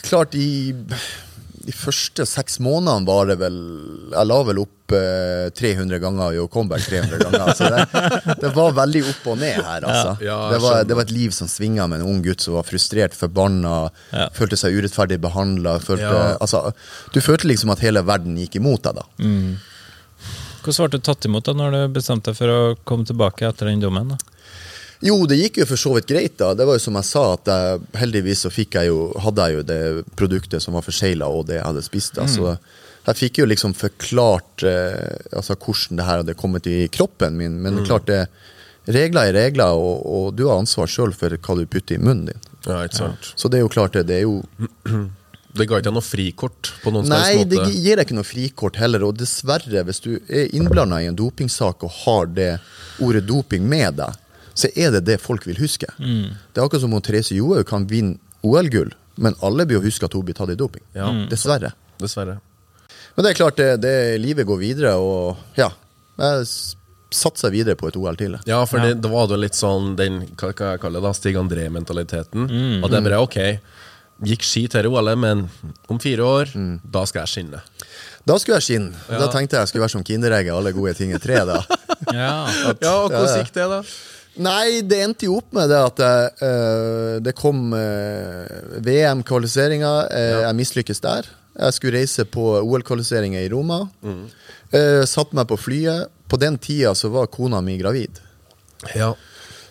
[0.03, 0.73] Klart, i
[1.69, 3.57] de første seks månedene var det vel
[4.13, 7.51] Jeg la vel opp eh, 300 ganger i comeback 300 ganger.
[7.59, 10.15] Så det, det var veldig opp og ned her, altså.
[10.23, 12.55] Ja, ja, det, var, det var et liv som svinga med en ung gutt som
[12.57, 13.75] var frustrert, forbanna,
[14.15, 14.25] Ja.
[14.33, 15.75] følte seg urettferdig behandla.
[16.41, 16.63] Altså,
[17.13, 19.05] du følte liksom at hele verden gikk imot deg, da.
[20.63, 23.69] Hvordan ble du tatt imot da når du bestemte deg for å komme tilbake etter
[23.69, 24.15] den dommen?
[24.15, 24.17] da?
[25.05, 26.35] Jo, det gikk jo for så vidt greit.
[26.41, 26.51] da.
[26.57, 29.65] Det var jo som jeg sa, at jeg, heldigvis så jeg jo, hadde jeg jo
[29.69, 29.81] det
[30.19, 32.15] produktet som var forsegla, og det jeg hadde spist.
[32.19, 32.27] da.
[32.27, 32.57] Så
[33.07, 37.62] jeg fikk jo liksom forklart eh, altså hvordan det her hadde kommet i kroppen min.
[37.63, 38.25] Men klart det,
[38.91, 42.33] regler er regler, og, og du har ansvar sjøl for hva du putter i munnen
[42.33, 42.43] din.
[42.67, 43.31] ja, ikke sant.
[43.39, 44.07] Så det er jo klart det.
[44.12, 44.41] Det er jo
[45.49, 47.47] Det ga ikke noe frikort på noen Nei, måte.
[47.49, 49.01] det gir deg ikke noe frikort heller.
[49.07, 52.51] Og dessverre, hvis du er innblanda i en dopingsak og har det
[53.01, 54.19] ordet doping med deg,
[54.59, 55.87] så er det det folk vil huske.
[55.99, 60.07] Det er akkurat som om Therese Johaug kan vinne OL-gull, men alle blir å huske
[60.07, 60.83] at hun blir tatt i doping.
[60.95, 61.07] Ja.
[61.31, 61.73] Dessverre.
[61.99, 62.37] Dessverre.
[63.15, 65.69] Men det er klart, det, det, livet går videre, og ja.
[66.19, 66.45] Jeg
[67.15, 68.35] satser videre på et OL til.
[68.47, 71.13] Ja, for det, da var det litt sånn den hva hva jeg kaller det da,
[71.17, 72.45] Stig André-mentaliteten.
[72.83, 73.37] Og det er bare ok,
[74.29, 75.45] gikk ski til OL, men
[75.89, 77.63] om fire år, da skal jeg skinne.
[78.27, 78.93] Da skulle jeg skinne.
[79.09, 81.41] Da tenkte jeg jeg skulle være som Kinderegget, alle gode ting er tre.
[81.49, 81.59] da.
[82.15, 82.47] Ja,
[82.81, 83.41] Ja, og hvordan Ja, ja.
[83.43, 83.81] gikk det, da?
[84.39, 90.08] Nei, det endte jo opp med det at jeg, eh, det kom uh, VM-kvalifiseringer.
[90.12, 91.28] eh, Jeg mislykkes der.
[91.60, 93.82] Jeg skulle reise på OL-kvalifiseringa i Roma.
[94.71, 96.08] Uh, satte meg på flyet.
[96.30, 98.19] På den tida så var kona mi gravid.
[98.95, 99.13] Ja.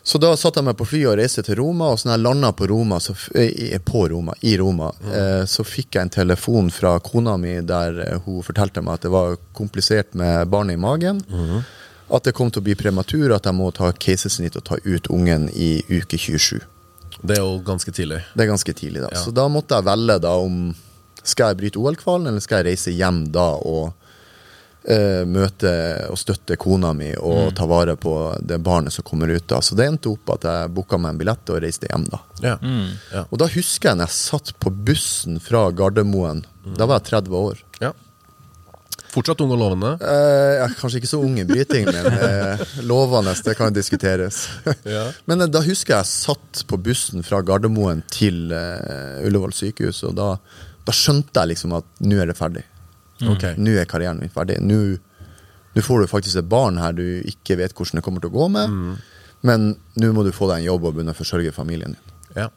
[0.09, 2.25] Så da satte jeg meg på flyet og reiste til Roma, og så når jeg
[2.25, 6.03] landa på Roma, så, f- eh, i- på Roma, i Roma, eh, så fikk jeg
[6.07, 10.49] en telefon fra kona mi der eh, hun fortalte meg at det var komplisert med
[10.49, 11.21] barnet i magen.
[12.09, 15.11] At det kom til å bli prematur, at jeg må ta keisersnitt og ta ut
[15.12, 16.61] ungen i uke 27.
[17.21, 18.23] Det er jo ganske tidlig.
[18.35, 19.12] Det er ganske tidlig, da.
[19.12, 19.23] Ja.
[19.25, 20.68] Så da måtte jeg velge da om
[21.27, 23.90] skal jeg bryte OL-kvalen, eller skal jeg reise hjem da og
[24.88, 25.73] eh, møte
[26.09, 29.61] og støtte kona mi og ta vare på det barnet som kommer ut da.
[29.64, 32.23] Så det endte opp at jeg booka meg en billett og reiste hjem da.
[32.44, 32.57] Ja.
[33.12, 33.27] Ja.
[33.29, 36.47] Og da husker jeg når jeg satt på bussen fra Gardermoen.
[36.79, 37.64] Da var jeg 30 år.
[39.19, 39.23] Ja.
[39.23, 39.91] Fortsatt ung og lovende.
[39.99, 44.47] Eh, er kanskje ikke så ung i bryting, men eh, lovende, det kan diskuteres.
[44.89, 45.09] Ja.
[45.29, 50.05] Men eh, da husker jeg jeg satt på bussen fra Gardermoen til eh, Ullevål sykehus,
[50.07, 50.29] og da,
[50.87, 52.63] da skjønte jeg liksom at nå er det ferdig.
[53.19, 53.59] Okay.
[53.59, 54.61] Nå er karrieren min ferdig.
[54.63, 54.79] Nå,
[55.75, 58.39] nå får du faktisk et barn her du ikke vet hvordan det kommer til å
[58.39, 58.79] gå med,
[59.47, 62.17] men nå må du få deg en jobb og begynne å forsørge familien din.
[62.39, 62.49] Ja.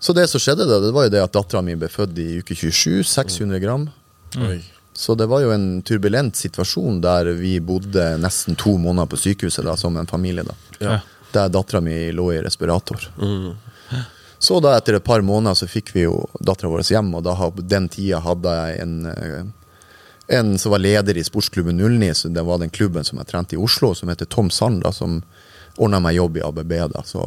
[0.00, 2.28] Så det som skjedde da, det var jo det at dattera mi ble født i
[2.40, 3.90] uke 27, 600 gram.
[4.40, 4.62] Oi.
[5.00, 9.64] Så det var jo en turbulent situasjon der vi bodde nesten to måneder på sykehuset
[9.64, 10.44] da, som en familie.
[10.44, 10.56] da.
[10.78, 10.98] Ja.
[11.32, 13.06] Der dattera mi lå i respirator.
[14.38, 17.32] Så da etter et par måneder så fikk vi jo dattera vår hjem, og da,
[17.32, 19.42] på den tida hadde jeg en, eh,
[20.36, 23.56] en som var leder i sportsklubben 09, så det var den klubben som jeg trente
[23.56, 25.22] i Oslo, som heter Tom Sand, da, som
[25.80, 26.76] ordna meg jobb i ABB.
[26.92, 27.24] da, Så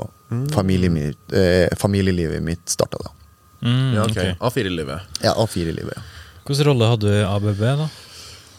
[0.54, 3.18] familielivet, eh, familielivet mitt starta da.
[3.66, 4.18] Mm, ja, ok.
[4.18, 4.52] ok.
[4.52, 5.00] A4-livet.
[5.24, 5.98] Ja, A4-livet.
[5.98, 6.23] ja.
[6.48, 7.90] Hvilken rolle hadde du i ABB, da?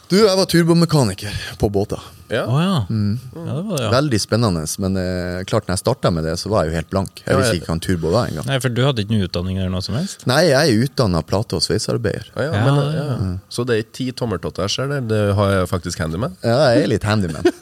[0.08, 2.00] Du, jeg var turbomekaniker på båter.
[2.28, 2.42] Ja.
[2.48, 2.74] Oh, ja.
[2.88, 2.96] ja.
[3.32, 3.90] Det var det, ja.
[3.92, 6.90] Veldig spennende, men eh, klart når jeg starta med det, så var jeg jo helt
[6.92, 7.22] blank.
[7.24, 8.46] Jeg visste ikke hva en turbo var engang.
[8.48, 10.26] Nei, for du hadde ikke noe utdanning eller noe som helst?
[10.28, 12.28] Nei, jeg er utdanna plate- og sveisearbeider.
[12.36, 13.04] Ja, ja, Ja, men, ja.
[13.10, 13.30] ja.
[13.52, 15.08] Så det er ti tommeltotter jeg ser der.
[15.08, 16.36] Det har jeg faktisk handyman?
[16.44, 17.48] Ja, jeg er litt handyman.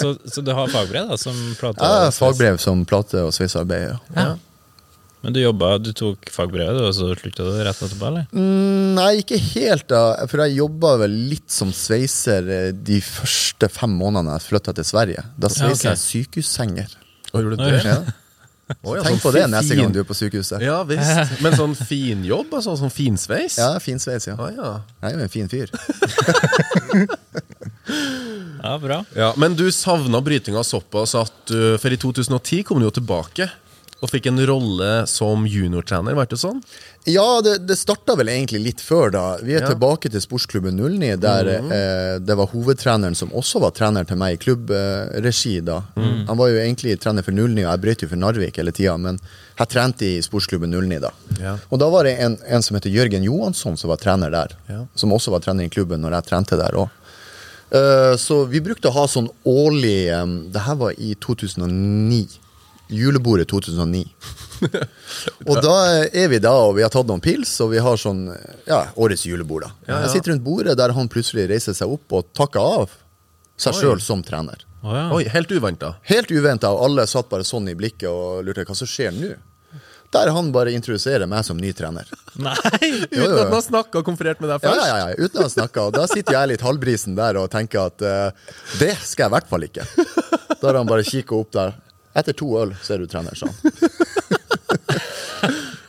[0.00, 1.76] Så, så du har fagbrev da, som plate?
[1.76, 3.98] og Jeg har fagbrev som plate- og sveisearbeider.
[4.16, 4.30] ja.
[5.20, 5.26] Ja.
[5.26, 8.24] Men du jobba, du tok fagbrevet, og så slutta du rett etterpå, eller?
[8.32, 10.24] Mm, nei, ikke helt, da.
[10.30, 14.88] For jeg jobba vel litt som sveiser eh, de første fem månedene jeg flytta til
[14.88, 15.26] Sverige.
[15.36, 15.90] Da sveisa okay.
[15.90, 16.96] jeg sykehussenger.
[17.34, 17.84] Og gjorde du det?
[17.84, 18.00] Ja.
[18.86, 20.62] Oh, ja, Tenk sånn på det fin- neste gang du er på sykehuset.
[20.62, 21.40] Ja visst.
[21.42, 22.52] Men sånn finjobb?
[22.54, 23.56] Altså, sånn finsveis?
[23.58, 24.36] Ja, fin sveis, ja.
[24.38, 24.68] Ah, ja.
[25.02, 25.74] Jeg er jo en fin fyr.
[28.60, 29.00] Ja, bra.
[29.16, 29.32] ja.
[29.40, 33.48] Men du savna brytinga såpass at du For i 2010 kom du jo tilbake
[34.00, 36.62] og fikk en rolle som juniortrener, var det sånn?
[37.04, 39.24] Ja, det, det starta vel egentlig litt før da.
[39.44, 39.68] Vi er Ja.
[39.74, 44.38] tilbake til sportsklubben 09, der eh, det var hovedtreneren som også var trener til meg
[44.38, 45.82] i klubbregi da.
[46.00, 48.96] Han var jo egentlig trener for 09, og jeg brøt jo for Narvik hele tida,
[48.96, 49.20] men
[49.60, 51.10] jeg trente i sportsklubben 09 da.
[51.40, 51.56] Ja.
[51.70, 54.86] Og da var det en, en som heter Jørgen Johansson som var trener der, Ja.
[54.94, 56.88] som også var trener i klubben når jeg trente der òg.
[58.18, 62.26] så vi brukte å ha sånn årlig um, Det her var i 2009.
[62.90, 64.04] Julebordet 2009.
[65.48, 65.74] Og da
[66.12, 68.26] er vi da, og vi har tatt noen pils, og vi har sånn
[68.68, 69.64] ja, årets julebord.
[69.64, 69.70] da.
[69.86, 70.00] Ja, ja.
[70.04, 72.92] Jeg sitter rundt bordet der han plutselig reiser seg opp og takker av
[73.60, 74.66] seg sjøl som trener.
[74.84, 75.06] Oh, ja.
[75.16, 75.94] Oi, Helt uventa.
[76.08, 79.32] Helt uventa, og alle satt bare sånn i blikket og lurte hva som skjer nå.
[80.10, 82.08] Der han bare introduserer meg som ny trener.
[82.46, 82.56] Nei!
[83.12, 84.80] Uten at han har snakka og konferert med deg først?
[84.80, 85.84] ja, ja, ja, uten å han snakka.
[85.86, 89.34] Og da sitter jeg litt halvbrisen der og tenker at uh, det skal jeg i
[89.36, 89.86] hvert fall ikke.
[90.56, 91.76] Da har han bare kikka opp der.
[92.18, 93.54] Etter to øl så er du trener, han.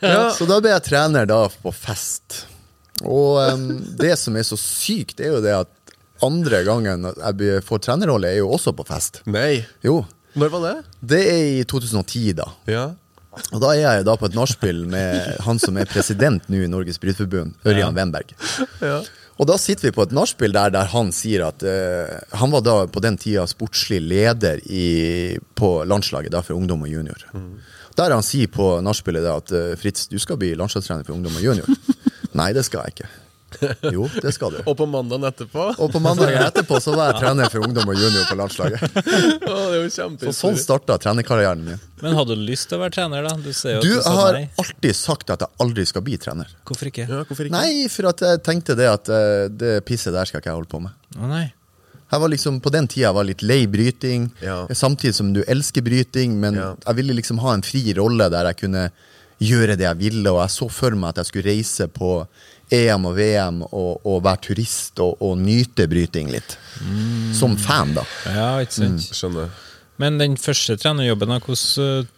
[0.02, 0.32] Ja.
[0.34, 2.40] Så da ble jeg trener da på fest.
[3.06, 5.92] Og um, det som er så sykt, er jo det at
[6.26, 9.20] andre gangen jeg får trenerrolle, er jo også på fest.
[9.30, 9.62] Nei.
[9.86, 10.00] Jo.
[10.38, 10.74] Når var det?
[11.14, 12.48] Det er i 2010, da.
[12.70, 12.84] Ja.
[13.54, 16.70] Og da er jeg da på et nachspiel med han som er president nå i
[16.70, 18.34] Norges Brytforbund, Ørjan Wemberg.
[18.82, 18.98] Ja.
[19.40, 22.64] Og da sitter vi på et nachspiel der, der han sier at uh, Han var
[22.66, 27.24] da på den tida sportslig leder i, på landslaget da for ungdom og junior.
[27.96, 31.44] Der han sier på nachspielet at uh, Fritz, du skal bli landslagstrener for ungdom og
[31.44, 31.68] junior.
[32.38, 33.10] Nei, det skal jeg ikke.
[33.96, 34.58] Jo, det skal du.
[34.66, 35.66] Og på mandagen etterpå?
[35.78, 38.82] Og på mandagen etterpå så var jeg trener for ungdom og junior på landslaget.
[39.52, 39.88] Å, det er jo
[40.26, 41.80] Så sånn starta trenerkarrieren min.
[42.02, 43.36] Men hadde du lyst til å være trener, da?
[43.38, 44.44] Du ser jo Du du sa har nei.
[44.58, 46.50] alltid sagt at jeg aldri skal bli trener.
[46.66, 47.06] Hvorfor ikke?
[47.08, 47.54] Ja, hvorfor ikke?
[47.60, 50.72] Nei, for at jeg tenkte det at eh, det pisset der skal ikke jeg holde
[50.72, 50.96] på med.
[51.18, 51.46] Å nei.
[52.12, 54.66] Jeg var liksom, På den tida jeg var litt lei bryting, Ja.
[54.76, 56.74] samtidig som du elsker bryting, men Ja.
[56.86, 58.90] jeg ville liksom ha en fri rolle der jeg kunne
[59.42, 62.10] gjøre det jeg ville, og jeg så for meg at jeg skulle reise på
[62.72, 66.56] EM og VM og, og være turist og, og nyte bryting litt.
[67.36, 68.06] Som fan, da.
[68.32, 69.06] Ja, ikke sant.
[69.12, 69.52] Skjønner.
[70.00, 72.12] Men den første trenerjobben, hvordan uh,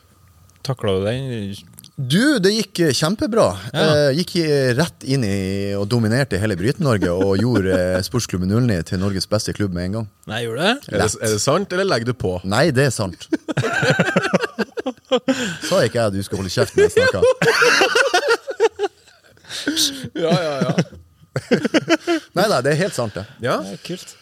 [0.64, 1.54] takla du den?
[1.94, 3.44] Du, det gikk eh, kjempebra.
[3.70, 3.82] Ja.
[4.08, 5.36] Eh, gikk eh, rett inn i
[5.78, 10.00] og dominerte hele Bryte-Norge og gjorde eh, Sportsklubben 09 til Norges beste klubb med en
[10.00, 10.08] gang.
[10.30, 10.74] Nei, gjorde det?
[10.90, 12.34] Er det, er det sant, eller legger du på?
[12.50, 13.28] Nei, det er sant.
[15.68, 17.22] Sa ikke jeg at du skal holde kjeft når jeg snakker?
[20.24, 20.74] Ja, ja, ja.
[22.36, 23.24] Nei, nei, det er helt sant, det.
[23.42, 23.56] ja.
[23.66, 24.12] Ja, kult.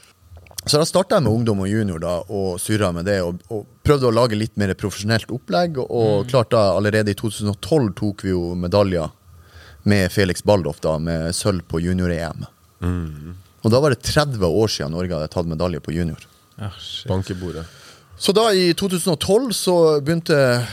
[0.62, 3.16] Så da starta jeg med ungdom og junior da, og surra med det.
[3.26, 5.80] Og, og prøvde å lage litt mer profesjonelt opplegg.
[5.82, 9.10] Og klart da, allerede i 2012 tok vi jo medaljer
[9.90, 12.46] med Felix Baldoff da, med sølv på junior-EM.
[13.62, 16.22] Og da var det 30 år siden Norge hadde tatt medalje på junior.
[16.62, 17.08] Ah, shit.
[18.22, 20.66] Så da i 2012 så begynte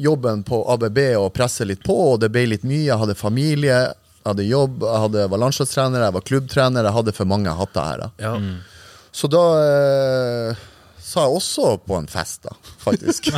[0.00, 2.86] jobben på ABB å presse litt på, og det ble litt mye.
[2.86, 6.88] Jeg hadde familie, jeg hadde jobb, jeg hadde, var landslagstrener, jeg var klubbtrener.
[6.88, 8.06] Jeg hadde for mange hatter her.
[8.06, 8.08] da.
[8.24, 8.32] Ja.
[9.12, 10.64] Så da eh,
[10.96, 13.28] sa jeg også på en fest, da, faktisk.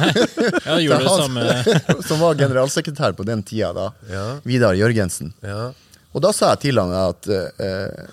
[0.68, 3.88] Ja, gjorde det samme som var generalsekretær på den tida, da.
[4.14, 4.24] Ja.
[4.46, 5.35] Vidar Jørgensen.
[5.42, 5.72] ja.
[6.16, 8.07] Og da sa jeg til han at eh,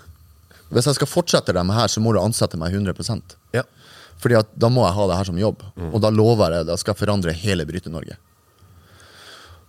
[0.74, 3.22] hvis jeg skal fortsette dem her, så må du ansette meg 100
[3.56, 3.64] ja.
[4.26, 5.60] Fordi at da må jeg ha det her som jobb.
[5.94, 8.16] Og da lover jeg det skal jeg forandre hele Bryte-Norge.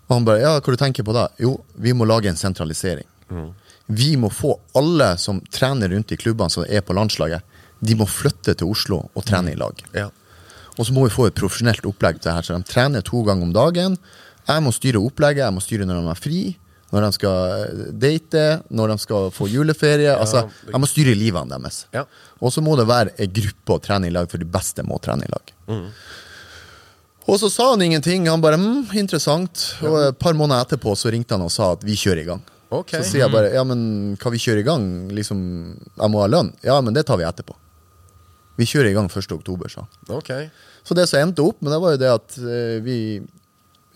[0.08, 1.26] Og han bare Ja, hva du tenker på da?
[1.42, 3.04] Jo, vi må lage en sentralisering.
[3.86, 7.42] Vi må få alle som trener rundt i klubbene som er på landslaget,
[7.84, 9.82] de må flytte til Oslo og trene i lag.
[9.92, 10.08] ja.
[10.78, 13.22] Og så må vi få et profesjonelt opplegg til det her, så de trener to
[13.24, 13.94] ganger om dagen.
[14.46, 16.40] Jeg må styre opplegget, jeg må styre når de er fri,
[16.94, 20.12] når de skal eh, date, når de skal få juleferie.
[20.14, 21.84] altså, De må styre livene deres.
[21.94, 22.04] Ja.
[22.38, 25.00] Og så må det være ei gruppe å trene i lag, for de beste må
[25.02, 25.54] trene i lag.
[27.26, 28.28] Og så sa han ingenting.
[28.30, 29.72] Han bare mm, interessant.
[29.82, 32.44] Og et par måneder etterpå så ringte han og sa at vi kjører i gang.
[32.76, 32.98] Okay.
[32.98, 34.86] Så sier jeg bare ja, men kan vi kjøre i gang?
[35.14, 35.40] Liksom,
[35.90, 36.52] jeg må ha lønn.
[36.66, 37.54] Ja, men det tar vi etterpå.
[38.56, 39.32] Vi kjører i gang 1.
[39.36, 40.18] oktober, sa han.
[40.18, 40.48] Okay.
[40.86, 42.98] Så det som endte opp med, det var jo det at eh, vi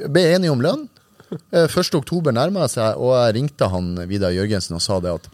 [0.00, 0.88] ble enige om lønn.
[1.30, 1.94] Eh, 1.
[1.94, 5.28] oktober nærma seg, og jeg ringte han Vidar Jørgensen og sa det at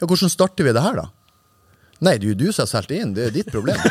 [0.00, 1.06] Ja, hvordan starter vi det her, da?
[2.04, 3.78] Nei, det er jo du som har solgt inn, det er ditt problem.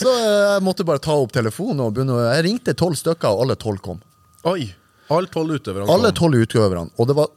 [0.00, 3.44] så eh, jeg måtte bare ta opp telefonen og begynne Jeg ringte tolv stykker, og
[3.46, 4.00] alle tolv kom.
[4.50, 4.66] Oi.
[5.14, 6.18] Alle tolv utøverne Alle kom.
[6.24, 6.88] tolv utøverne.
[6.98, 7.28] Og det var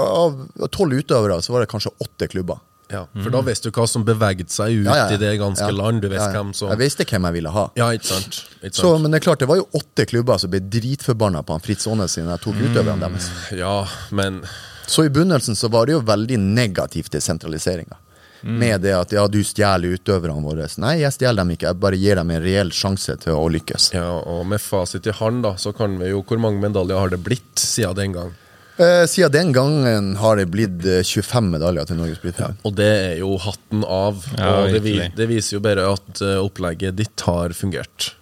[0.00, 0.36] Av
[0.70, 2.60] tolv utøvere så var det kanskje åtte klubber.
[2.90, 5.70] Ja, For da visste du hva som beveget seg ut Ja, ja, i det ganske
[5.72, 6.02] land.
[6.02, 7.64] Du visste hvem som Jeg visste hvem jeg ville ha.
[7.78, 8.40] Ja, ikke sant?
[8.60, 11.54] Ikke Så, men det er klart, det var jo åtte klubber som ble dritforbanna på
[11.56, 13.30] han Fritz Aanes siden jeg tok utøverne deres.
[13.54, 13.76] Ja,
[14.10, 14.42] men
[14.90, 17.96] Så i begynnelsen så var det jo veldig negativt til sentraliseringa.
[18.42, 20.64] Med det at ja, du stjeler utøverne våre.
[20.80, 23.90] Nei, jeg stjeler dem ikke, jeg bare gir dem en reell sjanse til å lykkes.
[23.92, 27.12] ja, og med fasit i hånd, da, så kan vi jo Hvor mange medaljer har
[27.12, 28.32] det blitt siden den gang?
[28.80, 32.62] Eh, siden den gangen har det blitt eh, 25 medaljer til Norges Bryterforbund.
[32.64, 34.22] Og det er jo hatten av.
[34.38, 38.14] Ja, og det, vi, det viser jo bare at eh, opplegget ditt har fungert.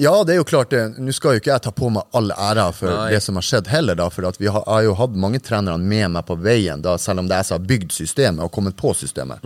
[0.00, 0.80] Ja, det er jo klart det.
[1.02, 3.10] Nå skal jo ikke jeg ta på meg all æra for Nei.
[3.12, 5.76] det som har skjedd heller, da, for at vi har, har jo hatt mange trenere
[5.82, 8.52] med meg på veien, da, selv om det er jeg som har bygd systemet og
[8.54, 9.44] kommet på systemet.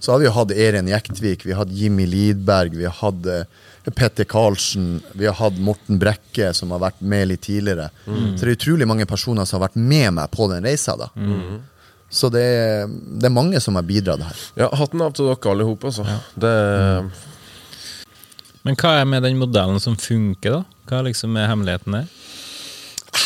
[0.00, 3.30] Så har vi jo hatt Eren Jektvik, vi har hatt Jimmy Lidberg, vi har hatt
[3.30, 3.44] eh,
[3.94, 7.90] Petter Karlsen, vi har hatt Morten Brekke, som har vært med litt tidligere.
[8.06, 10.96] Så det er utrolig mange personer som har vært med meg på den reisa.
[10.98, 11.10] da.
[12.10, 14.42] Så det er, det er mange som har bidratt her.
[14.62, 15.86] Ja, Hatten av til dere alle sammen.
[15.90, 16.02] Altså.
[16.02, 16.40] altså.
[16.42, 16.54] Det,
[18.66, 20.62] Men hva er med den modellen som funker, da?
[20.86, 22.06] Hva liksom er hemmeligheten der?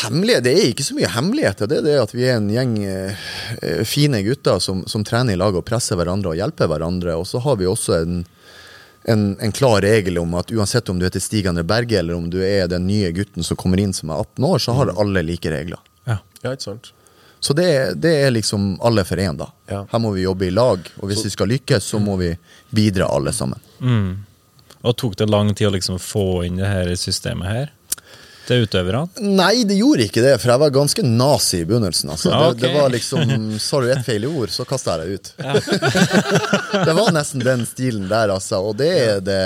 [0.01, 1.69] Hemmelighet, Det er ikke så mye hemmeligheter.
[1.69, 3.25] Det er det at vi er en gjeng eh,
[3.61, 7.17] eh, fine gutter som, som trener i lag og presser hverandre og hjelper hverandre.
[7.21, 8.23] Og så har vi også en,
[9.03, 12.31] en, en klar regel om at uansett om du heter Stig André Berge eller om
[12.31, 15.23] du er den nye gutten som kommer inn som er 18 år, så har alle
[15.25, 15.81] like regler.
[16.05, 16.19] Ja.
[16.43, 16.93] ja, ikke sant?
[17.41, 19.49] Så det, det er liksom alle for én, da.
[19.71, 19.87] Ja.
[19.89, 22.35] Her må vi jobbe i lag, og hvis vi skal lykkes, så må vi
[22.69, 23.63] bidra alle sammen.
[24.81, 27.73] Og tok det lang tid å liksom få inn det her systemet her
[28.49, 29.05] til utøverne?
[29.23, 32.11] Nei, det gjorde ikke det, for jeg var ganske nazi i begynnelsen.
[32.15, 32.31] Altså.
[32.33, 35.33] Ja, Det, det var liksom Sorry, ett feil ord, så kasta jeg deg ut.
[36.89, 38.63] det var nesten den stilen der, altså.
[38.71, 39.41] Og det er det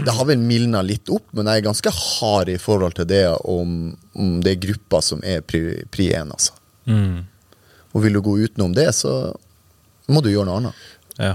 [0.00, 3.24] Det har vel mildna litt opp, men jeg er ganske hard i forhold til det
[3.44, 3.74] om,
[4.16, 6.54] om det er gruppa som er pri, pri én, altså.
[7.92, 9.34] Og vil du gå utenom det, så
[10.08, 10.86] må du gjøre noe annet.
[11.20, 11.34] Ja.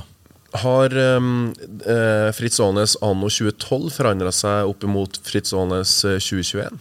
[0.61, 1.53] Har um,
[1.85, 6.79] eh, Fritz Aanes anno 2012 forandra seg opp imot Fritz Aanes eh, 2021?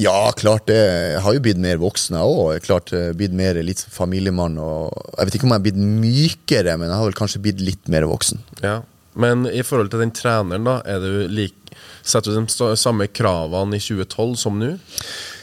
[0.00, 0.78] Ja, klart det.
[0.78, 2.62] Jeg har jo blitt mer voksen, jeg òg.
[2.64, 4.56] Klart eh, blitt mer litt familiemann.
[4.62, 4.88] Og
[5.18, 7.90] jeg vet ikke om jeg har blitt mykere, men jeg har vel kanskje blitt litt
[7.92, 8.40] mer voksen.
[8.64, 8.78] Ja.
[9.20, 11.58] Men i forhold til den treneren, da, er du lik,
[12.00, 14.70] setter du de samme kravene i 2012 som nå?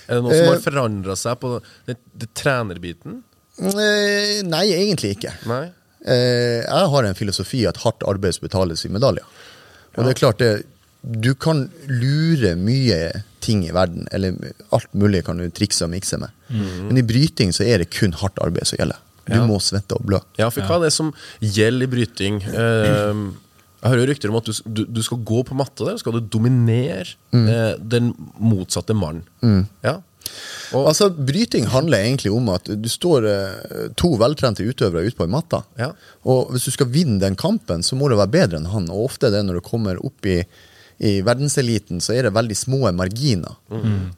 [0.09, 0.53] Er det noe som Eh.
[0.55, 1.51] har forandra seg på
[1.85, 3.19] den, det trenerbiten?
[3.59, 5.35] Eh, Nei, egentlig ikke.
[5.45, 5.67] Nei?
[6.05, 9.25] Eh, Jeg har en filosofi at hardt arbeid betales i medaljer.
[9.97, 10.65] Og det er klart det,
[11.01, 14.35] Du kan lure mye ting i verden, eller
[14.75, 16.29] alt mulig kan du trikse og mikse med.
[16.51, 18.97] Men i bryting så er det kun hardt arbeid som gjelder.
[19.25, 19.45] Du Ja.
[19.47, 20.19] må svette og blø.
[20.37, 22.41] Ja, for hva er det som gjelder i bryting?
[22.43, 23.13] Eh,
[23.79, 27.05] jeg hører rykter om at du, du, skal gå på matta der, skal du dominere
[27.31, 29.23] eh, den motsatte mannen.
[29.83, 30.01] Ja.
[30.77, 35.25] Og, Altså, Bryting handler egentlig om at du står eh, to veltrente utøvere ute på
[35.25, 35.63] en matta.
[35.79, 35.91] Ja.
[36.29, 38.89] Og hvis du skal vinne den kampen, så må du være bedre enn han.
[38.93, 40.43] Og ofte er det når du kommer opp i,
[40.99, 43.57] i verdenseliten, så er det veldig små marginer.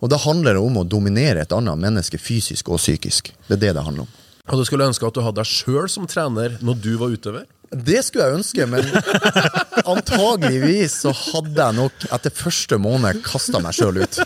[0.02, 3.32] Og da handler det om å dominere et annet menneske fysisk og psykisk.
[3.48, 4.20] Det er det det handler om.
[4.52, 7.46] og du skulle ønske at du hadde deg sjøl som trener når du var utøver?
[7.72, 8.84] Det skulle jeg ønske, men
[9.94, 14.20] antageligvis så hadde jeg nok etter første måned kasta meg sjøl ut.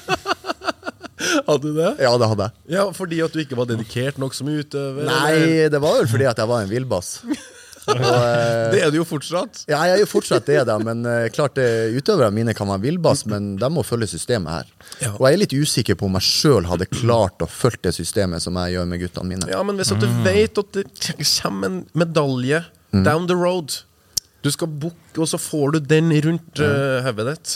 [1.48, 1.92] Hadde du det?
[2.04, 2.64] Ja, det hadde jeg.
[2.76, 5.06] Ja, Fordi at du ikke var dedikert nok som utøver?
[5.06, 5.12] eller?
[5.12, 7.20] Nei, det var vel fordi at jeg var en villbass.
[7.86, 9.62] Og, eh, Det er du jo fortsatt.
[9.70, 12.82] Ja, jeg er jo fortsatt det, da, men eh, klart eh, utøverne mine kan være
[12.88, 14.72] villbass, men de må følge systemet her.
[15.04, 15.12] Ja.
[15.14, 18.44] Og jeg er litt usikker på om jeg sjøl hadde klart å følge det systemet
[18.44, 19.52] som jeg gjør med guttene mine.
[19.52, 20.88] Ja, men hvis at du vet at det
[21.20, 22.64] kommer en medalje
[22.96, 23.82] down the road
[24.46, 27.56] Du skal booke, og så får du den rundt uh, ditt.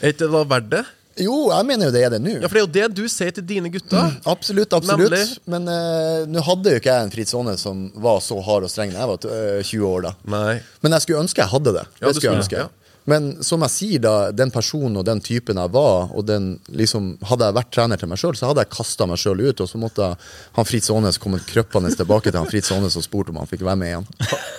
[0.00, 0.84] Er ikke det da verdt det?
[1.16, 2.34] Jo, jeg mener jo det er det nå.
[2.42, 4.10] Ja, for det er jo det du sier til dine gutter.
[4.28, 5.14] Absolutt, absolutt.
[5.14, 5.38] Nemlig.
[5.48, 8.72] Men uh, nå hadde jo ikke jeg en Fritz Aane som var så hard og
[8.72, 10.08] streng da jeg var eh, 20 år.
[10.08, 10.12] da.
[10.36, 10.58] Nei.
[10.84, 11.86] Men jeg skulle ønske jeg hadde det.
[11.96, 12.66] Ja, det du skulle jeg ønske.
[13.06, 17.12] Men som jeg sier, da, den personen og den typen jeg var, og den liksom,
[17.30, 19.68] hadde jeg vært trener til meg sjøl, så hadde jeg kasta meg sjøl ut, og
[19.70, 20.08] så måtte
[20.56, 23.62] han Fritz Aanes komme krøpende tilbake til han Fritz Aanes og spurt om han fikk
[23.66, 24.08] være med igjen.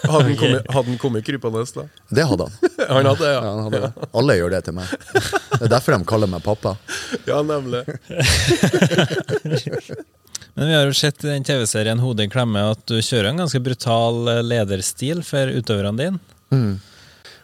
[0.08, 1.88] Hadde han kommet, hadde han kommet krypende, da?
[2.16, 2.56] Det hadde han.
[2.88, 3.42] Han hadde, Ja, ja.
[3.52, 4.08] han hadde det.
[4.16, 4.92] Alle gjør det til meg.
[5.12, 6.72] Det er derfor de kaller meg pappa.
[7.28, 7.82] Ja, nemlig.
[10.58, 13.42] Men vi har jo sett i den TV-serien Hodet i klemme at du kjører en
[13.44, 16.20] ganske brutal eh, lederstil for utøverne dine.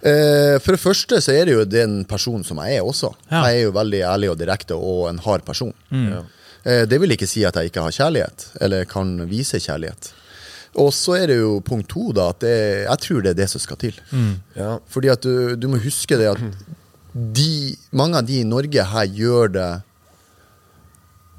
[0.03, 3.13] Eh, for det første så er det jo den personen som jeg er også.
[3.29, 3.45] Ja.
[3.47, 5.71] Jeg er jo veldig ærlig og direkte og en hard person.
[5.95, 6.23] Ja.
[6.63, 10.11] Eh, det vil ikke si at jeg ikke har kjærlighet, eller kan vise kjærlighet.
[10.81, 12.53] Og så er det jo punkt to, da, at det,
[12.87, 13.99] jeg tror det er det som skal til.
[14.57, 14.77] Ja.
[14.89, 16.41] Fordi at du, du må huske det at
[17.13, 19.71] de, mange av de i Norge her gjør det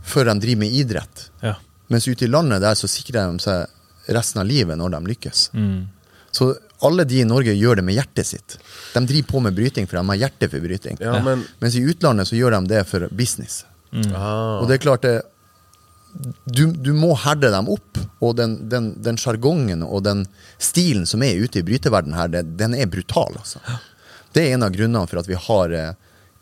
[0.07, 1.25] før de driver med idrett.
[1.43, 1.57] Ja.
[1.91, 5.49] Mens ute i landet der så sikrer de seg resten av livet når de lykkes.
[5.57, 5.89] Mm.
[6.35, 6.53] Så
[6.87, 8.57] alle de i Norge gjør det med hjertet sitt.
[8.95, 10.99] De driver på med bryting for de har hjerte for bryting.
[11.01, 13.65] Ja, men Mens i utlandet så gjør de det for business.
[14.15, 15.23] ah, Og det er klart det
[16.47, 20.21] du, du må herde dem opp, og den, den, den sjargongen og den
[20.63, 23.59] stilen som er ute i bryteverdenen her, det, den er brutal, altså.
[24.35, 25.93] Det er en av grunnene for at vi har eh,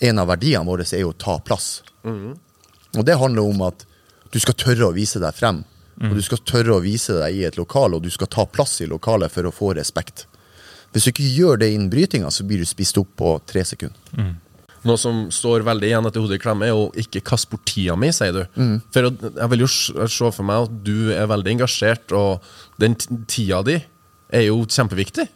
[0.03, 1.83] En av verdiene våre er jo å ta plass.
[2.99, 3.85] Og det handler om at
[4.35, 5.61] du skal tørre å vise deg frem.
[6.03, 8.81] Og du skal tørre å vise deg i et lokal, og du skal ta plass
[8.83, 10.25] i lokalet for å få respekt.
[10.93, 14.33] Hvis du ikke gjør det innen brytinga, så blir du spist opp på tre sekunder.
[14.83, 17.95] Noe som står veldig igjen etter hodet i klemme, er å ikke kaste bort tida
[17.97, 18.43] mi, sier du.
[18.93, 22.43] For jeg vil jo se for meg at du er veldig engasjert, og
[22.83, 22.99] den
[23.31, 23.79] tida di
[24.33, 25.29] er jo kjempeviktig.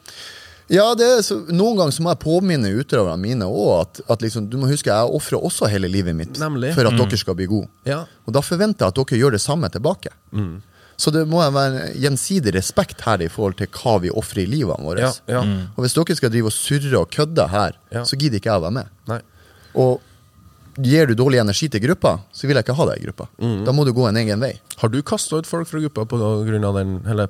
[0.72, 4.24] Ja, det er så, Noen ganger så må jeg påminne utøverne mine også at, at
[4.24, 6.72] liksom, du må huske jeg ofrer også hele livet mitt Nemlig.
[6.74, 7.70] for at dere skal bli gode.
[7.86, 8.00] Ja.
[8.26, 10.10] Og da forventer jeg at dere gjør det samme tilbake.
[10.96, 14.80] Så det må være gjensidig respekt her i forhold til hva vi ofrer i livet
[14.80, 14.98] vårt.
[15.02, 15.42] Ja, ja.
[15.76, 18.02] Og hvis dere skal drive og surre og kødde her, Ja.
[18.04, 18.88] så gidder ikke jeg å være med.
[19.08, 19.20] Nei.
[19.76, 20.00] Og
[20.76, 23.26] gir du dårlig energi til gruppa, så vil jeg ikke ha deg i gruppa.
[23.64, 24.54] Da må du gå en egen vei.
[24.76, 27.28] Har du kasta ut folk fra gruppa av den Eller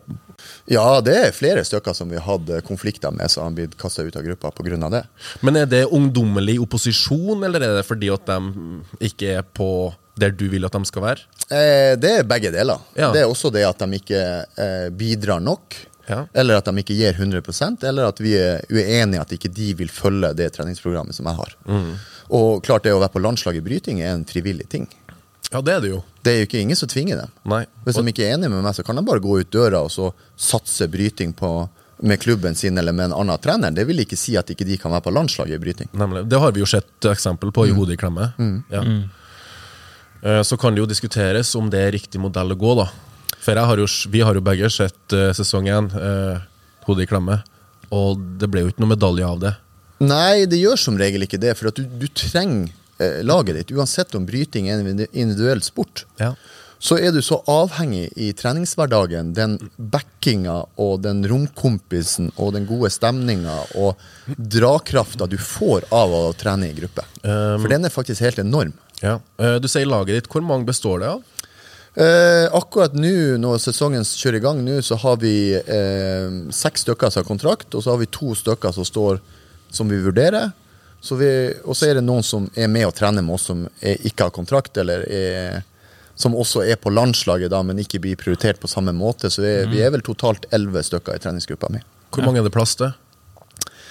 [0.68, 4.02] Ja, det er flere stykker som vi har hatt konflikter med, som har blitt kasta
[4.02, 4.90] ut av gruppa pga.
[4.90, 5.04] det.
[5.42, 10.32] Men er det ungdommelig opposisjon, eller er det fordi at de ikke er på der
[10.32, 11.26] du vil at de skal være?
[11.46, 12.80] Eh, det er begge deler.
[12.96, 13.12] Ja.
[13.14, 15.76] Det er også det at de ikke eh, bidrar nok.
[16.06, 16.20] Ja.
[16.38, 19.90] Eller at de ikke gir 100% eller at vi er uenige at ikke de vil
[19.90, 21.56] følge det treningsprogrammet som jeg har.
[21.66, 21.96] Mm.
[22.38, 24.86] Og klart det å være på landslag i bryting er en frivillig ting.
[25.50, 26.02] Ja, det er det jo.
[26.22, 27.34] Det er jo ikke ingen som tvinger dem.
[27.50, 27.64] Nei.
[27.86, 29.92] Hvis de ikke er enige med meg, så kan de bare gå ut døra og
[29.94, 31.50] så satse bryting på,
[32.06, 33.74] med klubben sin eller med en annen trener.
[33.74, 35.92] Det vil ikke si at ikke de kan være på landslaget i bryting.
[35.94, 36.26] Nemlig.
[36.30, 38.32] Det har vi jo sett eksempel på i hodet i klemme.
[38.74, 38.82] Ja.
[38.82, 39.06] Eh,
[40.46, 42.88] Så kan det jo diskuteres om det er riktig modell å gå, da.
[43.46, 46.42] For jeg har jo, vi har jo begge sett uh, sesong én, uh,
[46.88, 47.38] hodet i klemme,
[47.94, 49.54] og det ble jo ikke noe medalje av det.
[50.02, 52.68] Nei, det gjør som regel ikke det, for at du, du trenger
[53.00, 53.70] eh, laget ditt.
[53.72, 56.04] Uansett om bryting er en individuell sport.
[56.20, 56.34] Ja.
[56.78, 62.90] så er du så avhengig i treningshverdagen, den backinga og den romkompisen og den gode
[62.92, 64.02] stemninga og
[64.36, 67.06] drakrafta du får av å trene i gruppe.
[67.22, 68.74] For den er faktisk helt enorm.
[69.02, 69.18] Ja.
[69.38, 70.28] Eh, Du sier laget ditt.
[70.32, 71.22] Hvor mange består det av?
[71.96, 77.08] Eh, akkurat nå, når sesongen kjører i gang, nå, så har vi eh, seks stykker
[77.12, 79.20] som har kontrakt, og så har vi to stykker som står
[79.72, 80.50] som vi vurderer.
[81.00, 81.30] Så vi,
[81.64, 84.26] og så er det noen som er med og trener med oss som er, ikke
[84.28, 85.62] har kontrakt, eller er,
[86.16, 89.30] som også er på landslaget, da, men ikke blir prioritert på samme måte.
[89.32, 91.80] Så vi, vi er vel totalt elleve stykker i treningsgruppa mi.
[92.12, 92.92] Hvor mange er det plass til?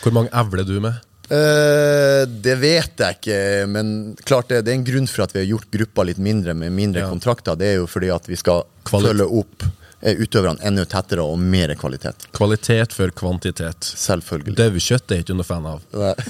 [0.03, 1.01] Hvor mange evler du med?
[1.25, 3.39] Eh, det vet jeg ikke,
[3.71, 3.87] men
[4.29, 6.71] klart det, det er en grunn for at vi har gjort gruppa litt mindre med
[6.75, 7.09] mindre Ja.
[7.09, 7.55] kontrakter.
[7.57, 9.65] Det er jo fordi at vi skal Kvalit følge opp
[10.05, 12.27] eh, utøverne enda tettere og mer kvalitet.
[12.37, 13.89] Kvalitet før kvantitet.
[13.97, 14.53] Selvfølgelig.
[14.59, 15.81] Daukjøtt er ikke noe fan av.
[15.97, 16.13] Nei.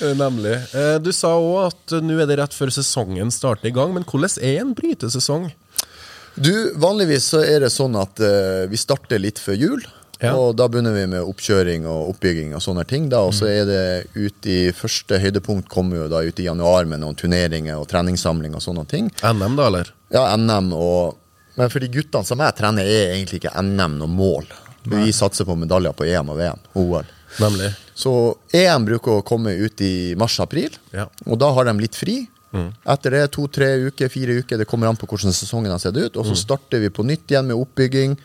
[0.00, 0.56] Eh, Nemlig.
[1.04, 4.32] Du sa òg at nå er det rett før sesongen starter i gang, men hvordan
[4.42, 5.50] er en brytesesong?
[6.40, 9.82] Du, Vanligvis så er det sånn at uh, vi starter litt før jul.
[10.20, 10.34] Ja.
[10.36, 13.08] Og da begynner vi med oppkjøring og oppbygging og sånne ting.
[13.08, 16.84] da, Og så er det ut i første høydepunkt kommer jo da ut i januar
[16.84, 19.08] med noen turneringer og treningssamling og sånne ting.
[19.24, 19.92] NM, da, eller?
[20.12, 21.16] Ja, NM og
[21.56, 24.46] Men for de guttene som jeg trener, er egentlig ikke NM noe mål.
[24.84, 26.60] Vi satser på medaljer på EM og VM.
[26.74, 27.04] OL.
[27.40, 27.72] Nemlig.
[27.94, 28.12] Så
[28.56, 31.06] EM bruker å komme ut i mars-april, Ja.
[31.26, 32.28] og da har de litt fri.
[32.84, 36.16] Etter det to-tre uker, fire uker, det kommer an på hvordan sesongen har sett ut.
[36.16, 38.16] Og så starter vi på nytt igjen med oppbygging,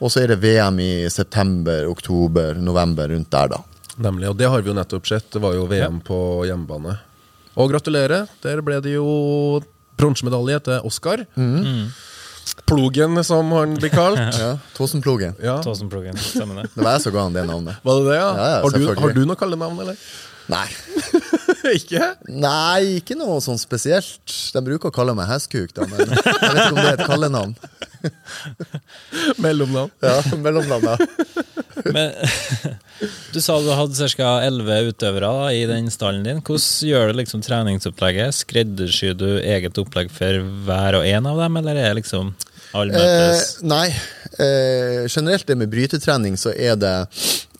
[0.00, 3.62] og så er det VM i september, oktober, november, rundt der, da.
[3.96, 5.30] Nemlig, og det har vi jo nettopp sett.
[5.32, 6.18] Det var jo VM på
[6.48, 6.98] hjemmebane.
[7.56, 9.06] Og gratulerer, der ble det jo
[9.96, 11.24] bronsemedalje til Oskar.
[12.68, 14.20] Plogen, som han blir kalt.
[14.42, 15.34] Ja, Tåsenplogen.
[15.42, 15.58] Ja.
[15.64, 16.68] Tåsenplogen, det?
[16.74, 17.80] Det var jeg som ga han det navnet.
[17.82, 18.28] Var det det, ja?
[18.28, 19.98] Ja, ja, har, du, har du noe kallenavn, eller?
[20.52, 20.66] Nei.
[21.76, 22.12] ikke?
[22.30, 24.34] Nei, ikke noe sånn spesielt.
[24.54, 27.10] De bruker å kalle meg hestkuk, da, men jeg vet ikke om det er et
[27.10, 27.56] kallenavn.
[29.42, 29.90] Mellomnavn?
[30.04, 30.96] Ja, mellomnavn, ja.
[31.92, 32.12] Men
[33.34, 34.30] Du sa du hadde ca.
[34.46, 36.40] 11 utøvere da, i den stallen din.
[36.46, 38.38] Hvordan gjør du liksom treningsopplegget?
[38.40, 42.32] Skreddersyr du eget opplegg for hver og en av dem, eller er det liksom
[42.74, 43.86] Eh, nei.
[44.38, 46.94] Eh, generelt det med brytetrening, så er det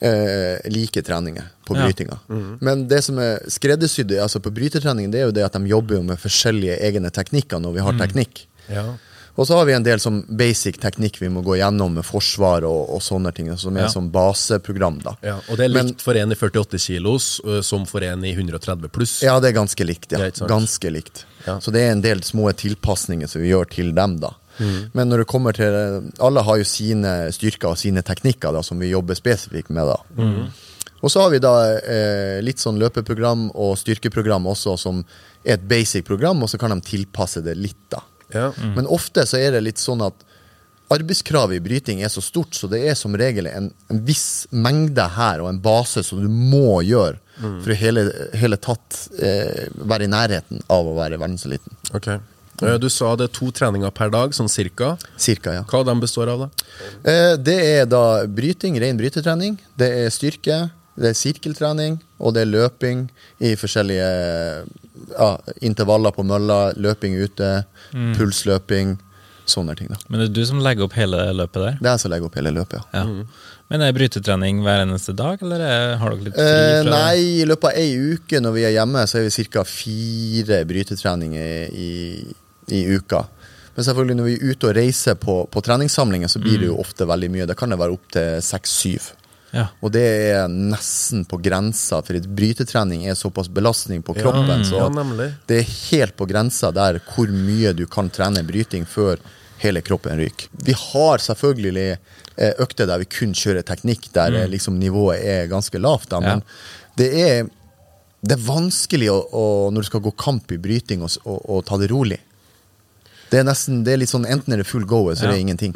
[0.01, 1.87] eh, like treninger på Ja.
[1.87, 2.19] brytinga.
[2.61, 5.97] Men det som er skreddersydd altså på brytetrening, det er jo det at de jobber
[5.97, 8.47] jo med forskjellige egne teknikker når vi har teknikk.
[8.69, 8.95] Ja.
[9.37, 12.65] Og så har vi en del som basic teknikk vi må gå gjennom med forsvar
[12.65, 13.89] og, og sånne ting, som er Ja.
[13.93, 15.03] som baseprogram.
[15.03, 15.13] da.
[15.23, 15.35] ja.
[15.51, 19.23] Og det er Men- for en i 48 kilos som for en i 130 pluss.
[19.23, 20.11] Ja, det er ganske likt.
[20.13, 20.31] Ja.
[20.47, 21.25] Ganske likt.
[21.47, 21.59] Ja.
[21.61, 24.31] Så det er en del små tilpasninger som vi gjør til dem, da.
[24.93, 25.75] Men når det kommer til
[26.23, 29.93] Alle har jo sine styrker og sine teknikker da, som vi jobber spesifikt med.
[29.93, 30.47] da.
[31.05, 35.03] Og så har vi da eh, litt sånn løpeprogram og styrkeprogram også, som
[35.45, 38.01] er et basic program, og så kan de tilpasse det litt, da.
[38.35, 38.49] Ja.
[38.75, 40.25] Men ofte så er det litt sånn at
[40.91, 45.05] arbeidskravet i bryting er så stort, så det er som regel en, en viss mengde
[45.17, 48.07] her og en base som du må gjøre for å hele,
[48.39, 51.75] hele tatt eh, være i nærheten av å være verdenseliten.
[51.93, 52.09] Ok.
[52.63, 54.97] Eh, Du sa det er to treninger per dag, sånn cirka.
[55.17, 55.63] Cirka, ja.
[55.69, 56.49] Hva de består av, da?
[57.05, 59.59] Eh, det er da bryting, ren brytetrening.
[59.77, 63.09] Det er styrke, det er sirkeltrening, og det er løping
[63.45, 64.11] i forskjellige
[65.19, 67.51] ja, intervaller på mølla, løping ute,
[68.17, 68.97] pulsløping,
[69.47, 69.89] sånne ting.
[69.93, 69.99] da.
[70.09, 71.77] Men det er du som legger opp hele løpet der?
[71.79, 73.05] Det er jeg som legger opp hele løpet, ja.
[73.05, 73.27] Ja.
[73.71, 76.43] Men er brytetrening hver eneste dag, eller er, har dere litt fri?
[76.47, 79.47] Eh, fra nei, i løpet av ei uke når vi er hjemme, så er vi
[79.51, 79.65] ca.
[79.67, 81.89] fire brytetreninger i,
[82.73, 83.27] i uka.
[83.77, 86.81] Men selvfølgelig når vi er ute og reiser på, på treningssamlinger, så blir det jo
[86.81, 87.47] ofte veldig mye.
[87.49, 89.11] Det kan det være opptil seks-syv.
[89.53, 89.67] Ja.
[89.85, 94.65] Og det er nesten på grensa, for et brytetrening er såpass belastning på kroppen.
[94.65, 95.33] så Ja, nemlig.
[95.47, 99.21] det er helt på grensa der hvor mye du kan trene bryting før
[99.59, 100.49] hele kroppen ryker.
[100.53, 101.99] Vi har selvfølgelig
[102.37, 104.51] eh, økter der vi kun kjører teknikk, der mm.
[104.53, 106.11] liksom nivået er ganske lavt.
[106.11, 106.43] Da, men
[106.97, 107.49] det, er,
[108.21, 111.81] det er vanskelig å, å, når du skal gå kamp i bryting, å, og ta
[111.81, 112.21] det rolig.
[113.31, 115.31] Det er nesten, det er litt sånn, Enten er det full go, eller så er
[115.35, 115.45] det Ja.
[115.47, 115.75] ingenting.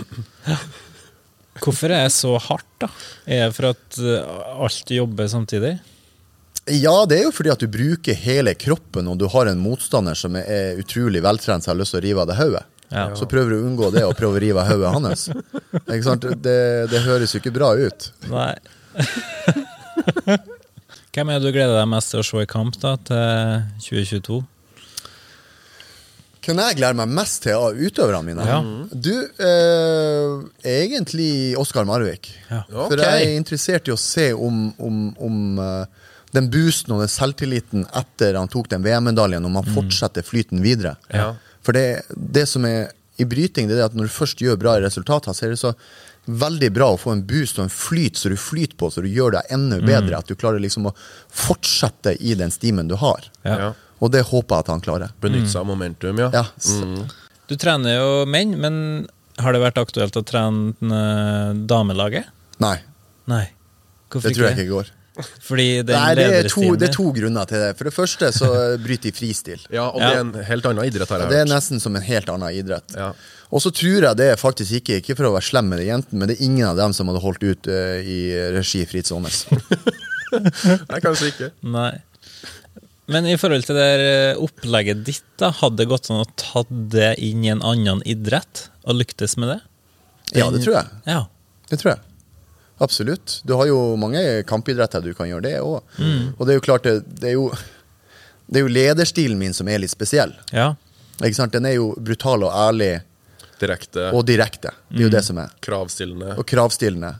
[1.61, 2.88] Hvorfor er det så hardt, da?
[3.26, 5.74] Er det for at eh, alt jobber samtidig?
[6.70, 10.14] Ja, det er jo fordi at du bruker hele kroppen, og du har en motstander
[10.14, 12.62] som er utrolig veltrent, som har lyst til å rive av deg hodet.
[12.90, 13.09] Ja.
[13.14, 15.28] Så prøver du å unngå det og prøver å rive av hodet hans.
[16.42, 18.11] Det, det høres jo ikke bra ut.
[18.30, 18.55] Nei.
[21.11, 24.40] Hvem er det du gleder deg mest til å se i kamp da, til 2022?
[26.41, 28.45] Hvem jeg gleder meg mest til av utøverne mine?
[28.49, 28.61] Ja.
[28.91, 29.12] Du,
[29.45, 30.30] eh,
[30.64, 32.30] egentlig Oskar Marvik.
[32.49, 32.62] Ja.
[32.68, 33.05] For okay.
[33.05, 37.84] jeg er interessert i å se om, om, om uh, den boosten og den selvtilliten
[37.97, 40.97] etter han tok den VM-medaljen, om han fortsetter flyten videre.
[41.12, 41.34] Ja.
[41.66, 42.88] For det, det som er
[43.20, 45.74] i bryting, det er at når du først gjør bra resultater, så er det så
[46.30, 49.09] veldig bra å få en boost og en flyt så du flyter på, så du
[49.11, 50.20] gjør deg enda bedre.
[50.20, 50.95] At du klarer liksom å
[51.28, 53.28] fortsette i den stimen du har.
[53.45, 53.72] Ja.
[54.01, 55.14] Og det håper jeg at han klarer.
[55.20, 56.30] Benytte seg av momentum, ja.
[56.34, 57.03] Ja, mm.
[57.51, 58.76] Du trener jo menn, men
[59.40, 62.30] har det vært aktuelt å trene eh, damelaget?
[62.62, 62.78] Nei,
[63.30, 63.44] Nei.
[64.12, 64.90] det tror jeg ikke går.
[65.48, 67.70] Fordi den Nei, det er, to, det er to grunner til det.
[67.78, 68.48] For det første så
[68.84, 69.61] bryter de fristil.
[69.72, 70.09] Ja, og Ja.
[70.09, 71.53] det er en helt annen idrett, har jeg Det er hørt.
[71.57, 72.96] nesten som en helt annen idrett.
[72.96, 73.11] Ja.
[73.51, 75.88] Og så tror jeg det er faktisk ikke Ikke for å være slem med de
[75.88, 78.20] jentene, men det er ingen av dem som hadde holdt ut uh, i
[78.55, 79.42] regi Fritz Aanes.
[80.30, 81.51] Nei, kanskje ikke.
[81.66, 81.90] Nei.
[83.11, 86.63] Men i forhold til det eh, opplegget ditt, da, hadde det gått an å ta
[86.71, 89.59] det inn i en annen idrett og lyktes med det?
[90.39, 91.01] Ja, det tror jeg.
[91.11, 91.25] Ja.
[91.71, 92.05] Det tror jeg.
[92.81, 93.41] Absolutt.
[93.45, 95.83] Du har jo mange kampidretter du kan gjøre det òg.
[96.39, 97.51] Og det er jo klart, det, det er jo
[98.51, 100.33] Det er jo lederstilen min som er litt spesiell.
[100.55, 100.73] ja.
[101.21, 101.53] Ikke sant?
[101.53, 103.03] Den er jo brutal og ærlig
[103.61, 104.71] Direkte og direkte.
[104.89, 105.51] Det er jo det som er.
[105.61, 106.31] kravstillende.
[106.41, 107.11] Og kravstillende.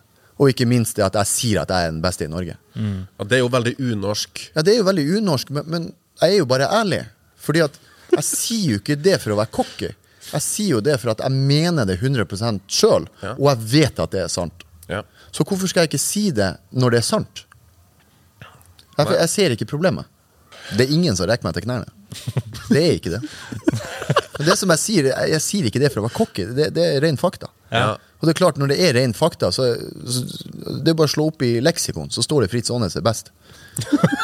[0.41, 2.55] Og ikke minst det at jeg sier at jeg er den beste i Norge.
[2.74, 4.41] Ja, det er jo veldig unorsk.
[4.55, 5.88] Ja, det er jo veldig unorsk, men, men
[6.22, 7.03] jeg er jo bare ærlig.
[7.41, 7.76] Fordi at
[8.14, 9.91] jeg sier jo ikke det for å være cocky.
[10.30, 12.24] Jeg sier jo det for at jeg mener det 100
[12.70, 13.34] sjøl, Ja.
[13.36, 14.64] og jeg vet at det er sant.
[14.91, 15.03] Ja.
[15.30, 17.45] Så hvorfor skal jeg ikke si det når det er sant?
[18.99, 20.09] Jeg, jeg ser ikke problemet.
[20.76, 21.88] Det er ingen som rekker meg til knærne.
[22.70, 23.20] Det er ikke det.
[24.38, 26.68] Men det som Jeg sier, jeg, jeg sier ikke det for å være cocky, det,
[26.76, 27.51] det er ren fakta.
[27.70, 27.97] Ja.
[28.20, 29.70] Og det er klart, når det er ren fakta, så,
[30.04, 30.24] så
[30.84, 33.32] det er bare å slå opp i leksikon, så står det Fritz Aanes er best.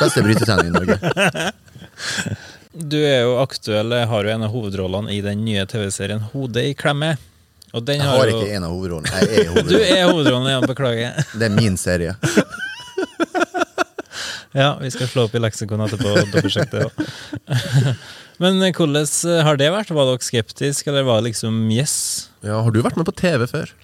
[0.01, 0.99] Beste brytetrener i Norge.
[2.77, 6.75] Du er jo aktuell, har jo en av hovedrollene i den nye TV-serien Hodet i
[6.77, 7.15] klemme.
[7.73, 9.23] Og den Jeg har har jo ikke en av hovedrollene.
[9.25, 11.25] Jeg er Du er hovedrollen igjen, beklager.
[11.33, 12.17] Det er min serie.
[14.57, 17.01] Ja, vi skal slå opp i leksikon etterpå og dobbeltsjekke det òg.
[18.41, 19.05] Men hvordan
[19.45, 19.93] har det vært?
[19.93, 21.97] Var dere skeptiske, eller var det liksom yes?
[22.41, 23.75] ja, Har du vært med på TV før?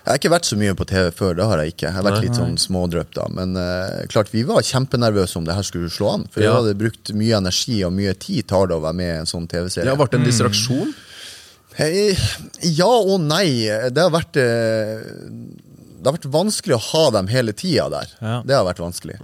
[0.00, 1.84] Jeg har ikke vært så mye på TV før, det har jeg ikke.
[1.90, 3.26] Jeg har vært litt sånn smådrøp da.
[3.36, 6.24] Men uh, klart, vi var kjempenervøse om det her skulle slå an.
[6.32, 6.54] For Ja.
[6.54, 9.28] vi hadde brukt mye energi og mye tid tar det å være med i en
[9.28, 9.84] sånn TV-serie.
[9.84, 10.94] Det har vært en distraksjon.
[11.76, 12.16] Hei,
[12.80, 13.68] ja og nei.
[13.92, 15.04] Det har vært eh,
[16.00, 18.08] Det har vært vanskelig å ha dem hele tida der.
[18.24, 18.36] Ja.
[18.46, 19.18] Det har vært vanskelig.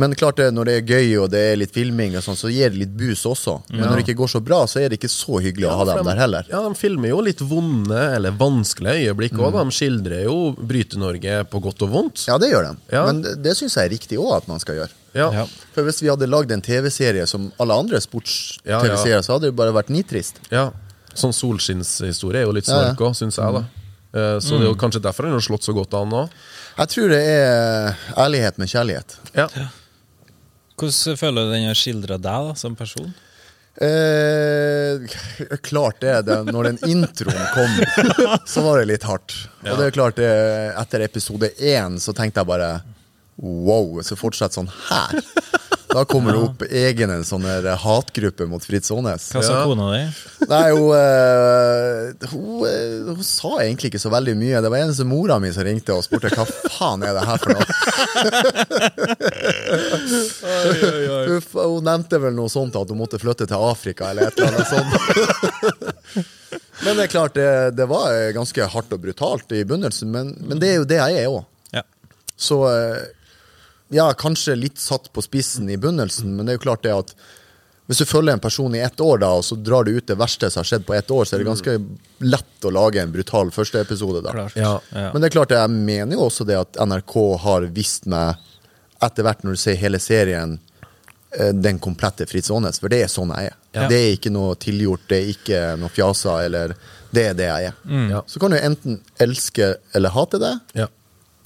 [0.00, 2.48] Men klart det, når det er gøy og det er litt filming, og sånn, så
[2.50, 3.58] gir det litt bus også.
[3.70, 5.84] Men når det ikke går så bra, så er det ikke så hyggelig å ha
[5.90, 6.46] dem de- der heller.
[6.50, 9.52] Ja, De filmer jo litt vonde eller vanskelige øyeblikk òg.
[9.60, 12.26] De skildrer jo Bryte-Norge på godt og vondt.
[12.28, 12.76] Ja, det gjør de.
[12.96, 13.04] Ja.
[13.06, 14.90] Men det, det syns jeg er riktig òg at man skal gjøre.
[15.16, 15.30] Ja.
[15.32, 15.46] Ja.
[15.74, 19.22] For hvis vi hadde lagd en TV-serie som alle andre sports-TV-serier, ja.
[19.24, 20.40] så hadde det bare vært nitrist.
[20.50, 20.70] Ja.
[21.16, 22.88] Sånn solskinnshistorie er jo litt Ja, ja.
[22.94, 23.64] snork òg, syns jeg, da.
[24.16, 26.22] Eh, Så det er jo kanskje derfor han har slått så godt an nå.
[26.78, 27.94] Jeg tror det er
[28.24, 29.18] ærlighet med kjærlighet.
[29.36, 29.46] Ja.
[30.76, 33.12] Hvordan føler du den har skildra deg da, som person?
[33.76, 35.04] Eh,
[35.64, 36.38] klart det, det.
[36.48, 37.72] Når den introen kom,
[38.52, 39.34] så var det litt hardt.
[39.66, 40.30] Og det er klart det,
[40.80, 42.70] etter episode én så tenkte jeg bare
[43.36, 45.18] wow, så fortsett sånn her.
[45.96, 49.30] Da kommer det opp egen en sånn der hatgruppe mot Fritz Aanes.
[49.32, 49.64] Hva sa Ja.
[49.70, 50.02] kona di?
[50.50, 54.60] Nei, hun, uh, hun, uh, hun sa egentlig ikke så veldig mye.
[54.60, 56.44] Det var eneste mora mi som ringte og spurte hva
[56.76, 57.64] faen er det her for noe.
[61.26, 64.38] Hun, f- hun nevnte vel noe sånt at hun måtte flytte til Afrika eller et
[64.38, 64.92] eller annet sånt.
[66.84, 67.48] Men det er klart, det,
[67.80, 70.98] det var eh, ganske hardt og brutalt i begynnelsen, men, men det er jo det
[71.00, 71.44] jeg er òg.
[71.72, 71.82] Ja.
[72.36, 73.00] Så eh,
[73.94, 77.12] ja, kanskje litt satt på spissen i begynnelsen, men det er jo klart det at
[77.86, 80.16] hvis du følger en person i ett år, da, og så drar du ut det
[80.18, 81.74] verste som har skjedd på ett år, så er det ganske
[82.26, 84.24] lett å lage en brutal førsteepisode.
[84.24, 84.32] da.
[84.34, 84.56] Klart.
[84.58, 84.72] Ja.
[84.90, 85.12] Ja.
[85.12, 87.14] Men det er klart, jeg mener jo også det at NRK
[87.44, 88.42] har vist meg,
[89.06, 90.58] etter hvert når du ser hele serien,
[91.38, 93.56] eh, den komplette Fritz Aanes, for det er sånn jeg er.
[93.76, 93.86] Ja.
[93.92, 96.74] Det er ikke noe tilgjort, det er ikke noe fjasa, eller
[97.14, 97.80] det er det jeg er.
[98.10, 98.26] Ja.
[98.26, 100.56] Så kan du enten elske eller hate det.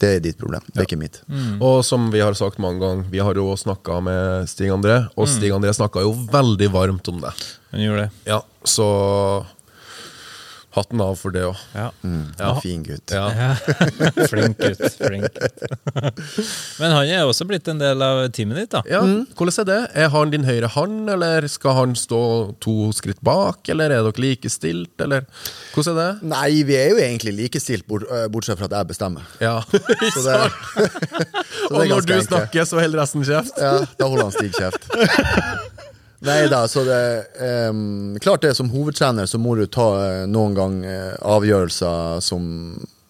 [0.00, 1.20] Det er ditt problem, det er ikke mitt.
[1.60, 5.28] Og som vi har sagt mange ganger, vi har jo snakka med Stig André, og
[5.28, 7.34] Stig André snakka jo veldig varmt om det.
[7.74, 8.10] Han gjorde det.
[8.30, 8.86] Ja, så
[10.76, 11.58] hatten av for det òg.
[11.74, 11.88] Ja.
[12.38, 13.10] Ja, fin gutt.
[13.10, 13.54] Ja.
[14.30, 14.84] Flink gutt.
[15.00, 15.26] Flink.
[16.78, 18.82] Men han er også blitt en del av teamet ditt, da.
[18.90, 19.00] Ja,
[19.34, 19.78] Hvordan er det?
[20.04, 22.20] Er han din høyre hånd, eller skal han stå
[22.62, 23.66] to skritt bak?
[23.72, 25.26] Eller er dere likestilt, eller
[25.74, 26.30] hvordan er det?
[26.36, 29.26] Nei, vi er jo egentlig likestilt, bort, øh, bortsett fra at jeg bestemmer.
[29.42, 29.56] Ja,
[30.14, 30.38] Så det,
[30.86, 31.26] så det
[31.70, 32.28] Og når du enkelt.
[32.30, 33.58] snakker, så holder resten kjeft?
[33.58, 34.86] Ja, da holder han Stig kjeft.
[36.20, 37.24] Nei da, så det
[37.70, 42.42] um, Klart det, som hovedtrener så må du ta uh, noen gang uh, avgjørelser som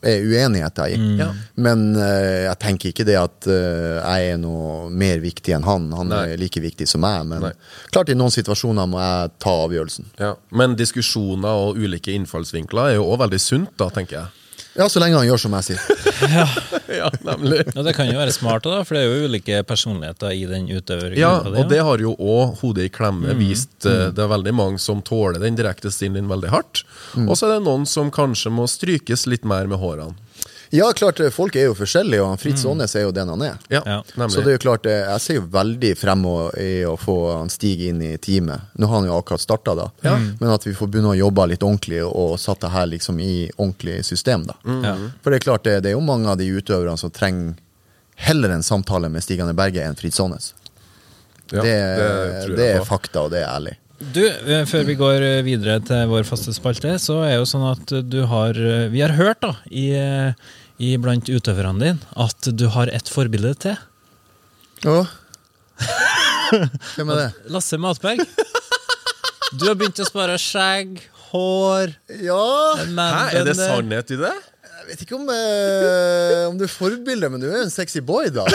[0.01, 0.99] er uenigheter i.
[1.19, 1.27] Ja.
[1.61, 5.91] Men uh, jeg tenker ikke det at jeg er noe mer viktig enn han.
[5.93, 6.23] Han Nei.
[6.33, 7.27] er like viktig som meg.
[7.29, 7.53] Men Nei.
[7.93, 10.13] klart i noen situasjoner må jeg ta avgjørelsen.
[10.23, 10.37] Ja.
[10.57, 14.40] Men diskusjoner og ulike innfallsvinkler er jo òg veldig sunt, da, tenker jeg.
[14.79, 15.81] Ja, så lenge han gjør som jeg sier.
[16.91, 17.63] Ja, nemlig.
[17.79, 20.67] Og det kan jo være smart, da, for det er jo ulike personligheter i den
[20.69, 21.21] utøvergruppa.
[21.21, 23.39] Ja, og det har jo òg hodet i klemme Mm.
[23.39, 23.73] vist.
[23.87, 24.11] Mm.
[24.17, 26.83] Det er veldig mange som tåler den direkte stilen din veldig hardt.
[27.15, 27.29] Mm.
[27.31, 30.15] Og så er det noen som kanskje må strykes litt mer med hårene.
[30.73, 33.57] Ja, klart, eh, folk er jo forskjellige, og Fritz Aanes er jo den han er.
[33.73, 34.03] Ja, Ja.
[34.29, 36.25] Så det er jo klart, eh, jeg ser jo veldig frem
[36.59, 38.61] i å få han Stig inn i teamet.
[38.79, 39.91] Nå har han jo akkurat starta, da.
[40.39, 43.51] Men at vi får begynne å jobbe litt ordentlig og satt det her liksom i
[43.59, 44.55] ordentlig system, da.
[44.65, 44.97] Ja.
[45.23, 47.55] For det er klart, det, det er jo mange av de utøverne som trenger
[48.21, 50.55] heller en samtale med Stig Berge enn Fritz Aanes.
[51.51, 53.75] Ja, det, det, det, er fakta, og det er ærlig.
[54.01, 57.67] Du, eh, før vi går eh, videre til vår faste spalte, så er jo sånn
[57.69, 60.33] at du har eh, Vi har hørt, da, i, eh,
[60.81, 63.77] i blant utøverne dine, at du har et forbilde til.
[64.87, 65.03] Ja.
[66.97, 67.31] Hvem er det?
[67.53, 68.23] Lasse Matberg.
[69.53, 71.01] Du har begynt å spare skjegg,
[71.31, 72.45] hår Ja
[72.79, 74.33] Hæ, er det sannhet i det?
[74.81, 78.01] Jeg vet ikke om, eh, om du er forbilde, men du er jo en sexy
[78.03, 78.47] boy, da.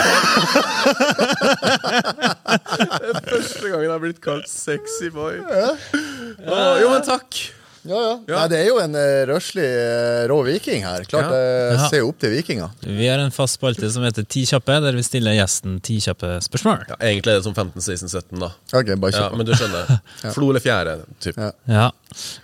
[3.30, 5.38] Første gangen jeg har blitt kalt sexy boy.
[5.38, 7.38] jo, men takk.
[7.86, 8.12] Ja, ja.
[8.26, 8.38] Ja.
[8.40, 11.04] Nei, det er jo en uh, røslig uh, rå viking her.
[11.08, 11.88] Klart jeg Ja.
[11.90, 12.70] ser jo opp til vikinger.
[12.82, 16.34] Vi har en fast spalte som heter Ti kjappe, der vi stiller gjesten ti kjappe
[16.44, 16.84] spørsmål.
[16.90, 18.50] Ja, egentlig er det som 15, 16, 17, da.
[18.74, 20.00] Ok, bare Ja, men du skjønner.
[20.34, 21.38] Flo eller fjære, typ.
[21.38, 21.52] Ja.
[21.70, 21.86] Ja.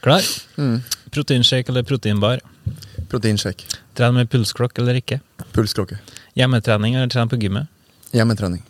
[0.05, 0.23] Klar?
[1.13, 2.41] Proteinshake eller proteinbar?
[3.13, 3.65] Proteinsjekk.
[3.99, 5.19] Trene med pulsklokk eller ikke?
[5.53, 5.99] Pulsklokke.
[6.39, 7.69] Hjemmetrening eller trene på gymmet?
[8.17, 8.63] Hjemmetrening.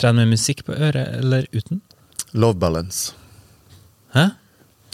[0.00, 1.80] Trene med musikk på øret eller uten?
[2.34, 3.12] Love balance.
[4.14, 4.30] Hæ?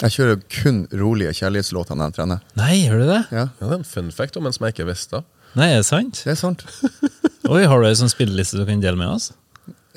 [0.01, 2.39] Jeg kjører kun rolige kjærlighetslåter når jeg trener.
[2.57, 3.19] Nei, gjør du det?
[3.35, 5.21] Ja, Ja, det er en fun fact om en som jeg ikke visste.
[5.59, 6.23] Nei, er det sant?
[6.25, 6.65] det er sant.
[7.51, 9.33] Oi, har du ei sånn spilleliste du kan dele med oss?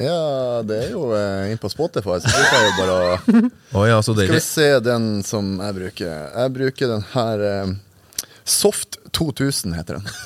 [0.02, 3.02] Ja, det er jo eh, inn på Spotify, så bruker jeg jo bare å
[3.78, 6.10] Å ja, så Skal vi se den som jeg bruker.
[6.34, 7.74] Jeg bruker den her eh,
[8.44, 10.10] Soft 2000 heter den.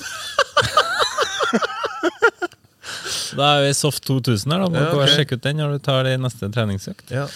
[3.37, 4.67] Da er vi Soft 2000 her, da.
[4.71, 5.11] Må Ja, ok.
[5.13, 7.11] sjekke ut den når du tar det i neste treningsøkt.
[7.13, 7.27] ja.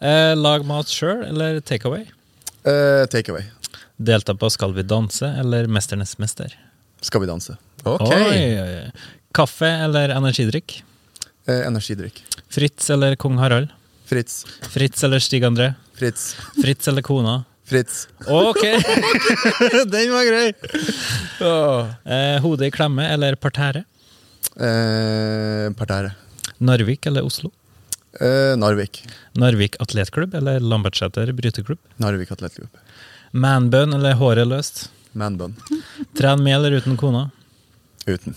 [0.00, 2.04] Eh, lag mat sjøl eller takeaway?
[2.62, 3.46] Take Takeaway.
[3.98, 6.52] Delta på Skal vi danse eller Mesternes mester?
[7.02, 7.56] Skal vi danse.
[7.84, 8.12] Ok.
[8.14, 8.90] Oi, oi, oi.
[9.34, 10.82] Kaffe eller energidrikk?
[11.48, 12.22] Eh, energidrikk.
[12.50, 13.68] Fritz eller kong Harald?
[14.06, 14.44] Fritz.
[14.70, 15.74] Fritz eller Stig André?
[15.98, 16.34] Fritz.
[16.62, 17.44] Fritz eller kona?
[17.68, 18.08] Fritz.
[18.26, 18.62] Ok!
[19.92, 20.52] Den var grei!
[22.04, 23.84] Eh, Hodet i klemme eller parterre?
[24.56, 26.14] Eh, parterre.
[26.58, 27.50] Narvik eller Oslo?
[28.20, 29.02] Eh, Narvik.
[29.38, 31.78] Narvik atletklubb eller Lambertseter bryteklubb?
[31.96, 32.70] Narvik atletklubb.
[33.32, 34.86] Manbun eller håret løst?
[35.12, 35.56] Manbun.
[36.16, 37.30] Tren med eller uten kona?
[38.06, 38.34] Uten.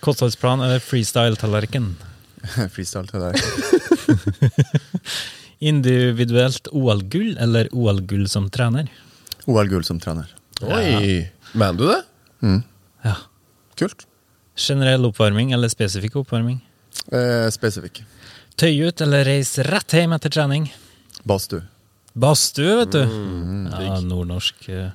[0.00, 1.94] Kostholdsplan eller freestyle-tallerken?
[2.74, 3.42] freestyle-tallerken.
[5.58, 8.88] Individuelt OL-gull eller OL-gull som trener?
[9.46, 10.28] OL-gull som trener.
[10.60, 11.24] Oi!
[11.52, 12.00] Mener du det?
[13.04, 13.16] Ja.
[13.80, 14.06] Kult.
[14.56, 16.60] Generell oppvarming eller spesifikk oppvarming?
[17.12, 18.02] Eh, spesifikk.
[18.56, 20.66] Tøy ut eller reise rett hjem etter trening?
[21.24, 21.62] Badstue.
[22.14, 23.02] Badstue, vet du.
[23.70, 24.68] ja, nordnorsk.
[24.68, 24.90] eh.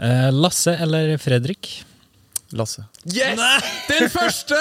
[0.00, 1.84] Eh, Lasse eller Fredrik?
[2.56, 2.82] Lasse.
[3.06, 3.38] Yes!
[3.86, 4.56] Den første!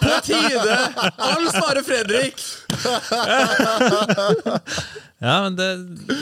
[0.00, 0.76] På tide!
[1.20, 2.40] Alle svarer Fredrik!
[5.22, 5.68] Ja, men det,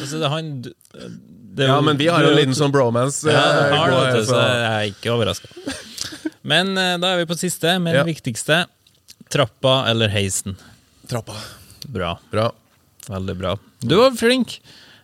[0.00, 3.24] altså, det han det Ja, men vi har jo en liten sånn bromance.
[3.30, 5.48] Ja, eh, har det, vet du, så jeg er ikke overraska.
[6.46, 8.04] Men eh, da er vi på siste, med Ja.
[8.06, 8.64] viktigste.
[9.30, 10.56] Trappa eller heisen?
[11.10, 11.34] Trappa.
[11.90, 12.12] Bra.
[12.30, 12.44] Bra.
[13.10, 13.56] Veldig bra.
[13.80, 14.60] Du var flink!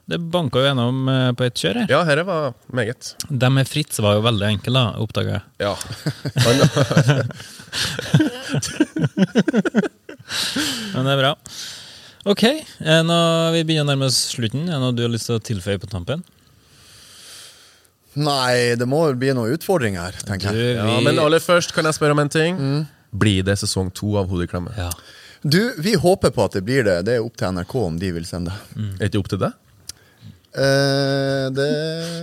[0.06, 1.88] Det banka jo gjennom eh, på ett kjør her.
[1.90, 3.08] Ja, dette var meget.
[3.26, 5.42] Det med Fritz var jo veldig enkel, da, oppdaga jeg.
[5.66, 5.74] Ja.
[10.94, 11.32] Men det er bra.
[12.30, 13.18] Ok, eh, nå
[13.56, 14.62] vi begynner å nærme oss slutten.
[14.68, 16.22] Er det noe du har lyst til å tilføye på tampen?
[18.16, 20.78] Nei, det må bli noen utfordringer her, tenker jeg.
[20.78, 22.86] ja, men aller først kan jeg spørre om en ting.
[23.10, 24.70] Blir det sesong to av Hodeklemme?
[24.78, 24.90] Ja.
[25.46, 26.96] Du, vi håper på at det blir det.
[27.06, 28.54] Det er opp til NRK om de vil sende.
[28.98, 29.52] Er ikke opp til det?
[30.56, 31.66] Eh, det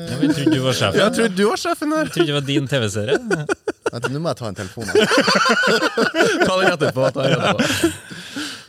[0.09, 0.99] Ja, Jeg trodde du var sjefen.
[0.99, 2.07] Jeg trodde du var sjefen her.
[2.07, 3.19] Jeg trodde det var din TV-serie.
[3.93, 4.89] Vent, Nå må jeg ta en telefon.
[6.47, 7.09] Ta den etterpå.
[7.13, 7.91] Ta den etterpå.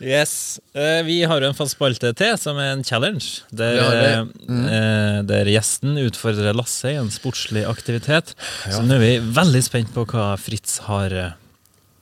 [0.05, 0.35] Yes.
[0.77, 3.41] Eh, vi har jo en fast spalte til, som er en challenge.
[3.57, 4.35] Der, ja, mm.
[4.45, 4.59] vi.
[4.77, 8.35] eh, der gjesten utfordrer Lasse i en sportslig aktivitet.
[8.69, 11.33] Så nå er vi veldig spent på hva Fritz har eh,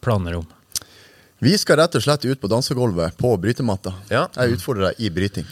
[0.02, 0.50] planer om.
[1.42, 3.90] Vi skal rett og slett ut på dansegulvet på brytematta.
[4.12, 4.28] Ja.
[4.36, 5.46] Jeg utfordrer deg i bryting.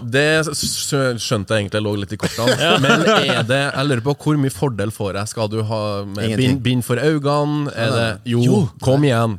[0.00, 2.56] Det skjønte jeg egentlig lå litt i kortene.
[2.80, 5.32] Men er det, jeg lurer på hvor mye fordel får jeg?
[5.34, 5.80] Skal du ha
[6.16, 7.68] bind, bind for øynene?
[7.76, 8.62] Er det, jo, Jo.
[8.80, 9.36] kom igjen.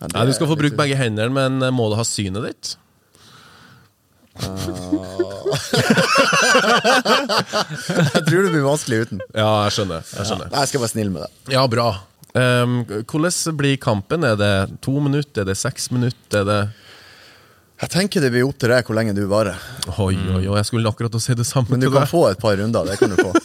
[0.00, 2.74] Ja, det Ja, du skal få bruke begge hendene, men må du ha synet ditt?
[8.10, 9.20] Jeg tror det blir vanskelig uten.
[9.34, 10.06] Ja, jeg skjønner.
[10.06, 10.50] Jeg skjønner.
[10.52, 11.30] Nei, Jeg skal være snill med deg.
[11.54, 11.88] Ja, bra.
[12.34, 14.22] Um, hvordan blir kampen?
[14.24, 14.50] Er det
[14.84, 15.40] to minutter?
[15.42, 16.40] Er det seks minutter?
[16.42, 16.60] Er det
[17.80, 19.56] Jeg tenker det blir opp til deg hvor lenge du varer.
[19.96, 22.10] Oi, oi, oi, jeg skulle akkurat å si det samme Men du til kan deg.
[22.12, 22.84] få et par runder.
[22.90, 23.32] Det kan du få.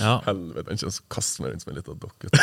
[0.00, 0.14] Ja.
[0.24, 2.26] Helvete, han kommer til å kaste meg rundt som en liten dokke.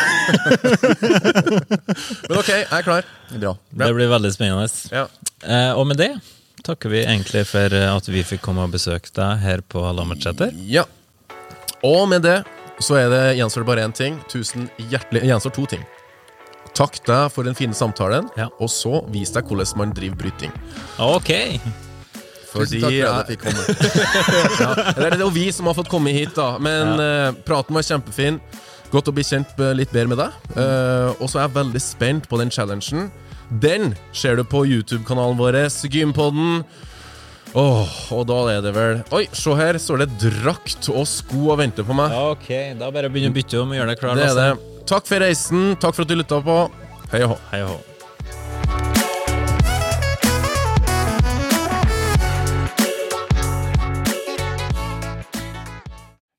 [2.29, 3.03] Men ok, jeg er klar.
[3.33, 3.53] Bra.
[3.81, 4.67] Det blir veldig spennende.
[4.93, 5.05] Ja.
[5.41, 6.11] Eh, og med det
[6.65, 10.53] takker vi egentlig for eh, at vi fikk komme og besøke deg her på Lammertseter.
[10.69, 10.85] ja.
[11.85, 12.39] Og med det
[12.79, 14.19] så er det, gjenstår det bare én ting.
[14.29, 15.85] Tusen hjertelig Gjenstår to ting.
[16.77, 18.49] Takk deg for den fine samtalen, Ja.
[18.59, 20.53] og så vis deg hvordan man driver bryting.
[21.01, 21.31] Ok!
[22.53, 23.63] Tusen takk for at jeg fikk komme.
[24.61, 26.57] ja, det er jo vi som har fått komme hit, da.
[26.61, 28.39] Men eh, praten var kjempefin.
[28.93, 30.35] Godt å bli kjent eh, litt bedre med deg.
[30.55, 33.09] Uh, og så er jeg veldig spent på den challengen.
[33.63, 35.59] Den ser du på YouTube-kanalen vår,
[35.91, 36.63] Gympodden.
[37.55, 41.61] Åh, og da er det vel Oi, se her står det drakt og sko og
[41.61, 42.13] venter på meg.
[42.33, 44.19] Ok, Da bare begynne å bytte om og gjøre deg klar.
[44.19, 44.83] det er det.
[44.87, 45.69] Takk for reisen.
[45.81, 46.59] Takk for at du lytta på.
[47.11, 47.39] Hei og hå.
[47.51, 48.87] Hei og hå.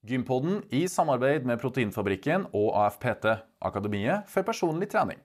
[0.09, 3.27] Gympodden i samarbeid med Proteinfabrikken og AFPT,
[3.69, 5.19] Akademiet for personlig trening.